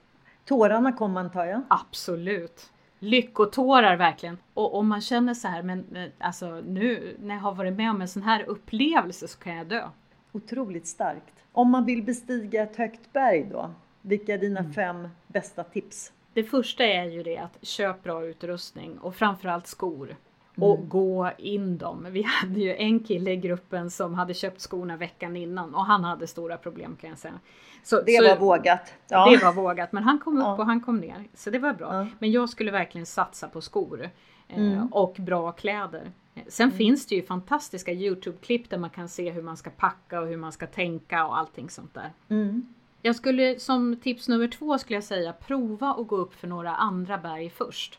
Tårarna 0.44 0.92
kom 0.92 1.16
antar 1.16 1.44
jag? 1.44 1.62
Absolut! 1.68 2.70
Lyckotårar 2.98 3.96
verkligen. 3.96 4.38
Och 4.54 4.74
om 4.74 4.88
man 4.88 5.00
känner 5.00 5.34
så 5.34 5.48
här, 5.48 5.62
men 5.62 5.96
eh, 5.96 6.08
alltså 6.18 6.60
nu 6.66 7.16
när 7.20 7.34
jag 7.34 7.42
har 7.42 7.54
varit 7.54 7.76
med 7.76 7.90
om 7.90 8.00
en 8.00 8.08
sån 8.08 8.22
här 8.22 8.42
upplevelse 8.42 9.28
så 9.28 9.38
kan 9.38 9.56
jag 9.56 9.66
dö. 9.66 9.88
Otroligt 10.32 10.86
starkt. 10.86 11.34
Om 11.52 11.70
man 11.70 11.84
vill 11.84 12.02
bestiga 12.02 12.62
ett 12.62 12.76
högt 12.76 13.12
berg 13.12 13.48
då, 13.50 13.70
vilka 14.02 14.34
är 14.34 14.38
dina 14.38 14.60
mm. 14.60 14.72
fem 14.72 15.08
bästa 15.26 15.64
tips? 15.64 16.12
Det 16.32 16.44
första 16.44 16.84
är 16.84 17.04
ju 17.04 17.22
det 17.22 17.38
att 17.38 17.58
köp 17.62 18.02
bra 18.02 18.24
utrustning 18.24 18.98
och 18.98 19.14
framförallt 19.14 19.66
skor 19.66 20.16
och 20.60 20.76
mm. 20.76 20.88
gå 20.88 21.30
in 21.38 21.78
dem. 21.78 22.06
Vi 22.10 22.22
hade 22.22 22.60
ju 22.60 22.76
en 22.76 23.00
kille 23.00 23.30
i 23.30 23.36
gruppen 23.36 23.90
som 23.90 24.14
hade 24.14 24.34
köpt 24.34 24.60
skorna 24.60 24.96
veckan 24.96 25.36
innan 25.36 25.74
och 25.74 25.84
han 25.84 26.04
hade 26.04 26.26
stora 26.26 26.56
problem 26.56 26.96
kan 27.00 27.10
jag 27.10 27.18
säga. 27.18 27.34
Så, 27.82 28.00
det 28.00 28.16
så, 28.16 28.28
var 28.28 28.36
vågat. 28.36 28.94
Ja. 29.08 29.30
Det 29.30 29.44
var 29.44 29.52
vågat, 29.52 29.92
men 29.92 30.02
han 30.02 30.18
kom 30.18 30.36
upp 30.36 30.44
ja. 30.44 30.56
och 30.56 30.66
han 30.66 30.80
kom 30.80 30.96
ner. 30.96 31.24
Så 31.34 31.50
det 31.50 31.58
var 31.58 31.72
bra. 31.72 31.94
Ja. 31.94 32.06
Men 32.18 32.30
jag 32.30 32.48
skulle 32.48 32.70
verkligen 32.70 33.06
satsa 33.06 33.48
på 33.48 33.60
skor 33.60 34.10
eh, 34.48 34.58
mm. 34.58 34.86
och 34.86 35.16
bra 35.18 35.52
kläder. 35.52 36.12
Sen 36.48 36.66
mm. 36.66 36.78
finns 36.78 37.06
det 37.06 37.14
ju 37.14 37.22
fantastiska 37.22 37.92
Youtube-klipp 37.92 38.70
där 38.70 38.78
man 38.78 38.90
kan 38.90 39.08
se 39.08 39.30
hur 39.30 39.42
man 39.42 39.56
ska 39.56 39.70
packa 39.70 40.20
och 40.20 40.26
hur 40.26 40.36
man 40.36 40.52
ska 40.52 40.66
tänka 40.66 41.26
och 41.26 41.38
allting 41.38 41.70
sånt 41.70 41.94
där. 41.94 42.12
Mm. 42.28 42.74
Jag 43.02 43.16
skulle 43.16 43.58
som 43.58 43.96
tips 43.96 44.28
nummer 44.28 44.48
två 44.48 44.78
skulle 44.78 44.96
jag 44.96 45.04
säga 45.04 45.32
prova 45.32 45.88
att 45.88 46.06
gå 46.06 46.16
upp 46.16 46.34
för 46.34 46.48
några 46.48 46.74
andra 46.74 47.18
berg 47.18 47.50
först. 47.50 47.98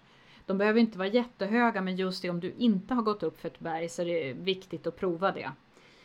De 0.50 0.58
behöver 0.58 0.80
inte 0.80 0.98
vara 0.98 1.08
jättehöga 1.08 1.82
men 1.82 1.96
just 1.96 2.22
det 2.22 2.30
om 2.30 2.40
du 2.40 2.54
inte 2.58 2.94
har 2.94 3.02
gått 3.02 3.24
upp 3.24 3.42
för 3.42 3.48
ett 3.48 3.60
berg 3.60 3.90
så 3.90 4.02
är 4.02 4.06
det 4.06 4.34
viktigt 4.34 4.88
att 4.88 4.98
prova 4.98 5.32
det. 5.32 5.52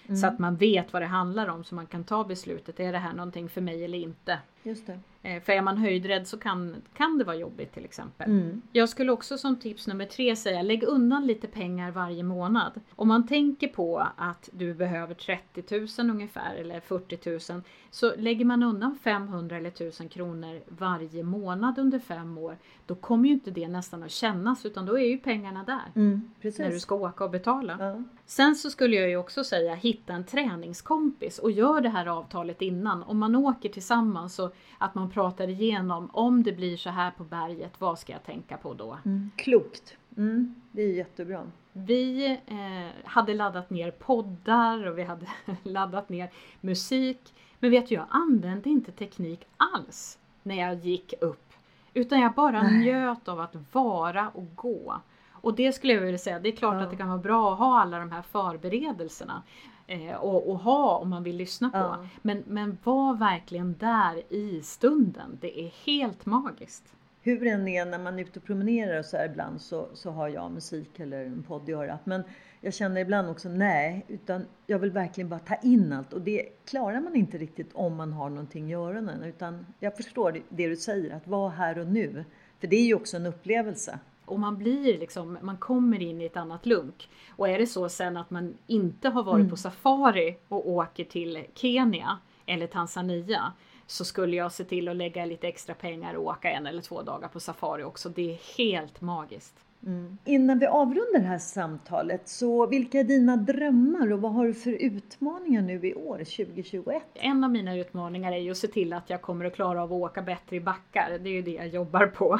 Mm. 0.06 0.16
Så 0.16 0.26
att 0.26 0.38
man 0.38 0.56
vet 0.56 0.92
vad 0.92 1.02
det 1.02 1.06
handlar 1.06 1.48
om 1.48 1.64
så 1.64 1.74
man 1.74 1.86
kan 1.86 2.04
ta 2.04 2.24
beslutet. 2.24 2.80
Är 2.80 2.92
det 2.92 2.98
här 2.98 3.12
någonting 3.12 3.48
för 3.48 3.60
mig 3.60 3.84
eller 3.84 3.98
inte? 3.98 4.38
Just 4.64 4.86
det. 4.86 4.98
Eh, 5.22 5.42
för 5.42 5.52
är 5.52 5.62
man 5.62 5.76
höjdrädd 5.76 6.26
så 6.26 6.38
kan, 6.38 6.76
kan 6.94 7.18
det 7.18 7.24
vara 7.24 7.36
jobbigt 7.36 7.74
till 7.74 7.84
exempel. 7.84 8.30
Mm. 8.30 8.62
Jag 8.72 8.88
skulle 8.88 9.12
också 9.12 9.38
som 9.38 9.56
tips 9.56 9.86
nummer 9.86 10.06
tre 10.06 10.36
säga 10.36 10.62
lägg 10.62 10.82
undan 10.82 11.26
lite 11.26 11.46
pengar 11.46 11.90
varje 11.90 12.22
månad. 12.22 12.80
Om 12.96 13.08
man 13.08 13.26
tänker 13.26 13.68
på 13.68 14.08
att 14.16 14.48
du 14.52 14.74
behöver 14.74 15.14
30 15.14 16.02
000 16.02 16.10
ungefär 16.10 16.54
eller 16.54 16.80
40 16.80 17.52
000 17.52 17.62
så 17.90 18.12
lägger 18.16 18.44
man 18.44 18.62
undan 18.62 18.98
500 19.04 19.56
eller 19.56 19.68
1000 19.68 20.08
kronor 20.08 20.60
varje 20.68 21.22
månad 21.22 21.78
under 21.78 21.98
fem 21.98 22.38
år 22.38 22.56
då 22.86 22.94
kommer 22.94 23.28
ju 23.28 23.34
inte 23.34 23.50
det 23.50 23.68
nästan 23.68 24.02
att 24.02 24.10
kännas 24.10 24.66
utan 24.66 24.86
då 24.86 24.98
är 24.98 25.06
ju 25.06 25.18
pengarna 25.18 25.64
där. 25.64 26.02
Mm, 26.02 26.30
när 26.58 26.70
du 26.70 26.80
ska 26.80 26.94
åka 26.94 27.24
och 27.24 27.30
betala. 27.30 27.76
Ja. 27.80 28.02
Sen 28.26 28.54
så 28.54 28.70
skulle 28.70 28.96
jag 28.96 29.08
ju 29.08 29.16
också 29.16 29.44
säga 29.44 29.74
hitta 29.74 30.12
en 30.12 30.24
träningskompis 30.24 31.38
och 31.38 31.50
gör 31.50 31.80
det 31.80 31.88
här 31.88 32.06
avtalet 32.06 32.62
innan. 32.62 33.02
Om 33.02 33.18
man 33.18 33.34
åker 33.34 33.68
tillsammans 33.68 34.34
så 34.34 34.50
att 34.78 34.94
man 34.94 35.10
pratar 35.10 35.48
igenom 35.48 36.10
om 36.12 36.42
det 36.42 36.52
blir 36.52 36.76
så 36.76 36.90
här 36.90 37.10
på 37.10 37.24
berget, 37.24 37.80
vad 37.80 37.98
ska 37.98 38.12
jag 38.12 38.24
tänka 38.24 38.56
på 38.56 38.74
då? 38.74 38.98
Mm. 39.04 39.30
Klokt! 39.36 39.96
Mm, 40.16 40.54
det 40.72 40.82
är 40.82 40.92
jättebra. 40.92 41.42
Vi 41.72 42.26
eh, 42.46 43.04
hade 43.04 43.34
laddat 43.34 43.70
ner 43.70 43.90
poddar 43.90 44.86
och 44.86 44.98
vi 44.98 45.02
hade 45.02 45.26
laddat 45.62 46.08
ner 46.08 46.30
musik. 46.60 47.34
Men 47.58 47.70
vet 47.70 47.88
du, 47.88 47.94
jag 47.94 48.06
använde 48.10 48.70
inte 48.70 48.92
teknik 48.92 49.46
alls 49.56 50.18
när 50.42 50.54
jag 50.54 50.74
gick 50.74 51.14
upp. 51.20 51.52
Utan 51.94 52.20
jag 52.20 52.32
bara 52.32 52.62
Nej. 52.62 52.78
njöt 52.78 53.28
av 53.28 53.40
att 53.40 53.56
vara 53.72 54.28
och 54.28 54.56
gå. 54.56 55.00
Och 55.32 55.54
det 55.54 55.72
skulle 55.72 55.92
jag 55.92 56.00
vilja 56.00 56.18
säga, 56.18 56.38
det 56.38 56.48
är 56.48 56.56
klart 56.56 56.74
ja. 56.74 56.82
att 56.82 56.90
det 56.90 56.96
kan 56.96 57.08
vara 57.08 57.18
bra 57.18 57.52
att 57.52 57.58
ha 57.58 57.80
alla 57.80 57.98
de 57.98 58.12
här 58.12 58.22
förberedelserna 58.22 59.42
eh, 59.86 60.14
och, 60.14 60.50
och, 60.50 60.58
ha 60.58 60.98
om 60.98 61.10
man 61.10 61.22
vill 61.22 61.36
lyssna 61.36 61.70
på. 61.70 61.78
Ja. 61.78 62.06
Men, 62.22 62.42
men 62.46 62.78
var 62.84 63.14
verkligen 63.14 63.76
där 63.78 64.32
i 64.32 64.62
stunden. 64.62 65.38
Det 65.40 65.60
är 65.60 65.72
helt 65.86 66.26
magiskt. 66.26 66.94
hur 67.22 67.46
än 67.46 67.68
är 67.68 67.86
när 67.86 67.98
man 67.98 68.18
är 68.18 68.22
ute 68.22 68.38
och 68.38 68.44
promenerar 68.44 68.98
och 68.98 69.04
så 69.04 69.16
här 69.16 69.26
ibland 69.26 69.60
så, 69.60 69.88
så 69.94 70.10
har 70.10 70.28
jag 70.28 70.52
musik 70.52 71.00
eller 71.00 71.24
en 71.24 71.42
podd 71.42 71.68
i 71.68 71.72
örat. 71.72 72.06
Men 72.06 72.22
jag 72.60 72.74
känner 72.74 73.00
ibland 73.00 73.30
också 73.30 73.48
nej, 73.48 74.04
utan 74.08 74.46
jag 74.66 74.78
vill 74.78 74.90
verkligen 74.90 75.28
bara 75.28 75.40
ta 75.40 75.54
in 75.54 75.92
allt 75.92 76.12
och 76.12 76.20
det 76.20 76.48
klarar 76.64 77.00
man 77.00 77.16
inte 77.16 77.38
riktigt 77.38 77.70
om 77.72 77.96
man 77.96 78.12
har 78.12 78.30
någonting 78.30 78.70
i 78.70 78.74
öronen. 78.74 79.22
Utan 79.22 79.66
jag 79.80 79.96
förstår 79.96 80.42
det 80.48 80.68
du 80.68 80.76
säger, 80.76 81.16
att 81.16 81.26
vara 81.26 81.50
här 81.50 81.78
och 81.78 81.86
nu. 81.86 82.24
För 82.60 82.66
det 82.66 82.76
är 82.76 82.84
ju 82.84 82.94
också 82.94 83.16
en 83.16 83.26
upplevelse. 83.26 83.98
Och 84.24 84.40
man 84.40 84.56
blir 84.56 84.98
liksom, 84.98 85.38
man 85.42 85.56
kommer 85.56 86.02
in 86.02 86.20
i 86.20 86.24
ett 86.24 86.36
annat 86.36 86.66
lunk. 86.66 87.08
Och 87.28 87.48
är 87.48 87.58
det 87.58 87.66
så 87.66 87.88
sen 87.88 88.16
att 88.16 88.30
man 88.30 88.58
inte 88.66 89.08
har 89.08 89.22
varit 89.22 89.40
mm. 89.40 89.50
på 89.50 89.56
safari 89.56 90.36
och 90.48 90.68
åker 90.68 91.04
till 91.04 91.44
Kenya 91.54 92.18
eller 92.46 92.66
Tanzania 92.66 93.52
så 93.86 94.04
skulle 94.04 94.36
jag 94.36 94.52
se 94.52 94.64
till 94.64 94.88
att 94.88 94.96
lägga 94.96 95.24
lite 95.24 95.48
extra 95.48 95.74
pengar 95.74 96.14
och 96.14 96.24
åka 96.24 96.50
en 96.50 96.66
eller 96.66 96.82
två 96.82 97.02
dagar 97.02 97.28
på 97.28 97.40
safari 97.40 97.84
också. 97.84 98.08
Det 98.08 98.32
är 98.32 98.58
helt 98.58 99.00
magiskt. 99.00 99.63
Mm. 99.86 100.18
Innan 100.24 100.58
vi 100.58 100.66
avrundar 100.66 101.18
det 101.18 101.26
här 101.26 101.38
samtalet, 101.38 102.28
så 102.28 102.66
vilka 102.66 103.00
är 103.00 103.04
dina 103.04 103.36
drömmar 103.36 104.12
och 104.12 104.20
vad 104.20 104.32
har 104.32 104.46
du 104.46 104.54
för 104.54 104.70
utmaningar 104.70 105.62
nu 105.62 105.86
i 105.86 105.94
år, 105.94 106.18
2021? 106.18 107.02
En 107.14 107.44
av 107.44 107.50
mina 107.50 107.76
utmaningar 107.76 108.32
är 108.32 108.36
ju 108.36 108.50
att 108.50 108.56
se 108.56 108.68
till 108.68 108.92
att 108.92 109.10
jag 109.10 109.22
kommer 109.22 109.44
att 109.44 109.54
klara 109.54 109.82
av 109.82 109.92
att 109.92 110.02
åka 110.02 110.22
bättre 110.22 110.56
i 110.56 110.60
backar. 110.60 111.18
Det 111.18 111.28
är 111.28 111.32
ju 111.32 111.42
det 111.42 111.50
jag 111.50 111.68
jobbar 111.68 112.06
på. 112.06 112.38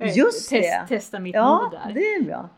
Just 0.16 0.50
det! 0.50 0.60
Test, 0.60 0.88
testa 0.88 1.20
mitt 1.20 1.34
ja, 1.34 1.62
mod 1.62 1.80
där. 1.80 1.94
det 1.94 2.00
är 2.00 2.22
bra. 2.22 2.48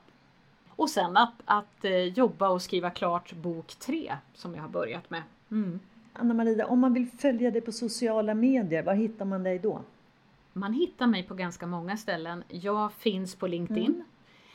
Och 0.68 0.90
sen 0.90 1.16
att, 1.16 1.34
att 1.44 1.84
eh, 1.84 1.92
jobba 1.92 2.48
och 2.48 2.62
skriva 2.62 2.90
klart 2.90 3.32
bok 3.32 3.74
tre 3.74 4.16
som 4.34 4.54
jag 4.54 4.62
har 4.62 4.68
börjat 4.68 5.10
med. 5.10 5.22
Mm. 5.50 5.80
Anna 6.12 6.34
Maria, 6.34 6.66
om 6.66 6.80
man 6.80 6.94
vill 6.94 7.06
följa 7.18 7.50
dig 7.50 7.60
på 7.60 7.72
sociala 7.72 8.34
medier, 8.34 8.82
var 8.82 8.94
hittar 8.94 9.24
man 9.24 9.42
dig 9.42 9.58
då? 9.58 9.80
Man 10.52 10.72
hittar 10.72 11.06
mig 11.06 11.22
på 11.22 11.34
ganska 11.34 11.66
många 11.66 11.96
ställen. 11.96 12.44
Jag 12.48 12.92
finns 12.92 13.34
på 13.34 13.46
LinkedIn. 13.46 13.84
Mm. 13.84 14.04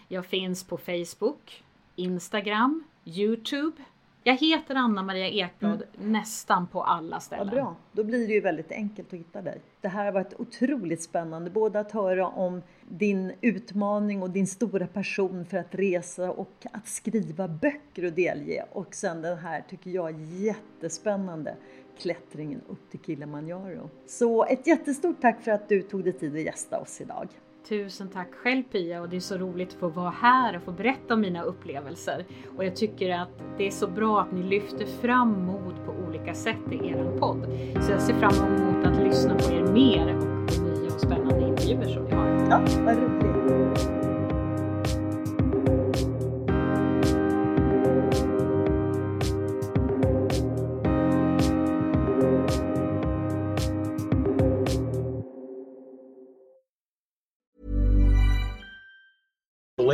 Jag 0.07 0.25
finns 0.25 0.63
på 0.63 0.77
Facebook, 0.77 1.63
Instagram, 1.95 2.83
Youtube. 3.05 3.83
Jag 4.23 4.37
heter 4.37 4.75
Anna 4.75 5.03
Maria 5.03 5.27
Ekblad 5.27 5.83
mm. 5.97 6.11
nästan 6.11 6.67
på 6.67 6.83
alla 6.83 7.19
ställen. 7.19 7.47
Ja, 7.47 7.53
bra, 7.53 7.75
då 7.91 8.03
blir 8.03 8.27
det 8.27 8.33
ju 8.33 8.41
väldigt 8.41 8.71
enkelt 8.71 9.13
att 9.13 9.19
hitta 9.19 9.41
dig. 9.41 9.61
Det 9.81 9.87
här 9.87 10.05
har 10.05 10.11
varit 10.11 10.33
otroligt 10.39 11.01
spännande, 11.01 11.49
både 11.49 11.79
att 11.79 11.91
höra 11.91 12.27
om 12.27 12.61
din 12.89 13.31
utmaning 13.41 14.21
och 14.21 14.29
din 14.29 14.47
stora 14.47 14.87
passion 14.87 15.45
för 15.45 15.57
att 15.57 15.75
resa 15.75 16.31
och 16.31 16.65
att 16.71 16.87
skriva 16.87 17.47
böcker 17.47 18.05
och 18.05 18.13
delge. 18.13 18.65
Och 18.71 18.95
sen 18.95 19.21
den 19.21 19.37
här, 19.37 19.63
tycker 19.69 19.91
jag, 19.91 20.21
jättespännande 20.21 21.55
klättringen 21.99 22.61
upp 22.67 22.89
till 22.91 22.99
Kilimanjaro. 22.99 23.89
Så 24.05 24.45
ett 24.45 24.67
jättestort 24.67 25.21
tack 25.21 25.41
för 25.41 25.51
att 25.51 25.69
du 25.69 25.81
tog 25.81 26.03
dig 26.03 26.13
tid 26.13 26.35
att 26.35 26.41
gästa 26.41 26.79
oss 26.79 27.01
idag. 27.01 27.27
Tusen 27.69 28.09
tack 28.09 28.33
själv 28.33 28.63
Pia 28.63 29.01
och 29.01 29.09
det 29.09 29.15
är 29.15 29.19
så 29.19 29.37
roligt 29.37 29.69
att 29.69 29.79
få 29.79 29.87
vara 29.87 30.09
här 30.09 30.57
och 30.57 30.63
få 30.63 30.71
berätta 30.71 31.13
om 31.13 31.21
mina 31.21 31.43
upplevelser. 31.43 32.25
Och 32.57 32.65
jag 32.65 32.75
tycker 32.75 33.09
att 33.09 33.29
det 33.57 33.67
är 33.67 33.71
så 33.71 33.87
bra 33.87 34.21
att 34.21 34.31
ni 34.31 34.43
lyfter 34.43 34.85
fram 34.85 35.45
mod 35.45 35.75
på 35.85 35.91
olika 36.07 36.33
sätt 36.33 36.71
i 36.71 36.75
er 36.75 37.17
podd. 37.19 37.43
Så 37.81 37.91
jag 37.91 38.01
ser 38.01 38.13
fram 38.13 38.45
emot 38.45 38.85
att 38.85 39.03
lyssna 39.03 39.35
på 39.35 39.53
er 39.53 39.63
mer 39.73 40.15
och 40.15 40.47
på 40.47 40.61
nya 40.63 40.93
och 40.93 41.01
spännande 41.01 41.47
intervjuer 41.47 41.93
som 41.93 42.03
ni 42.03 42.11
har. 42.11 42.27
Ja, 42.49 42.61
vad 42.85 42.97
roligt. 42.97 43.96